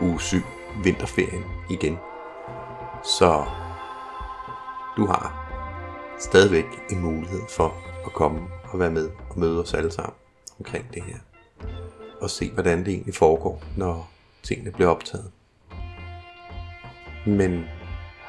uge 0.00 0.20
7, 0.20 0.38
vinterferien 0.84 1.44
igen. 1.70 1.98
Så 3.04 3.44
du 4.96 5.06
har 5.06 5.50
stadigvæk 6.18 6.64
en 6.90 7.00
mulighed 7.00 7.40
for 7.48 7.74
at 8.06 8.12
komme 8.12 8.40
og 8.72 8.78
være 8.78 8.90
med 8.90 9.10
og 9.30 9.38
møde 9.38 9.60
os 9.60 9.74
alle 9.74 9.90
sammen 9.90 10.14
omkring 10.58 10.94
det 10.94 11.02
her. 11.02 11.18
Og 12.20 12.30
se, 12.30 12.50
hvordan 12.50 12.78
det 12.78 12.88
egentlig 12.88 13.14
foregår, 13.14 13.62
når 13.76 14.10
tingene 14.42 14.70
bliver 14.70 14.90
optaget. 14.90 15.30
Men 17.26 17.64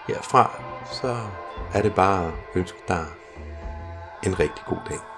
herfra, 0.08 0.62
så 0.92 1.18
er 1.74 1.82
det 1.82 1.96
bare 1.96 2.28
at 2.28 2.34
ønske 2.56 2.78
dig 2.88 3.06
en 4.24 4.40
rigtig 4.40 4.66
god 4.68 4.80
dag. 4.90 5.15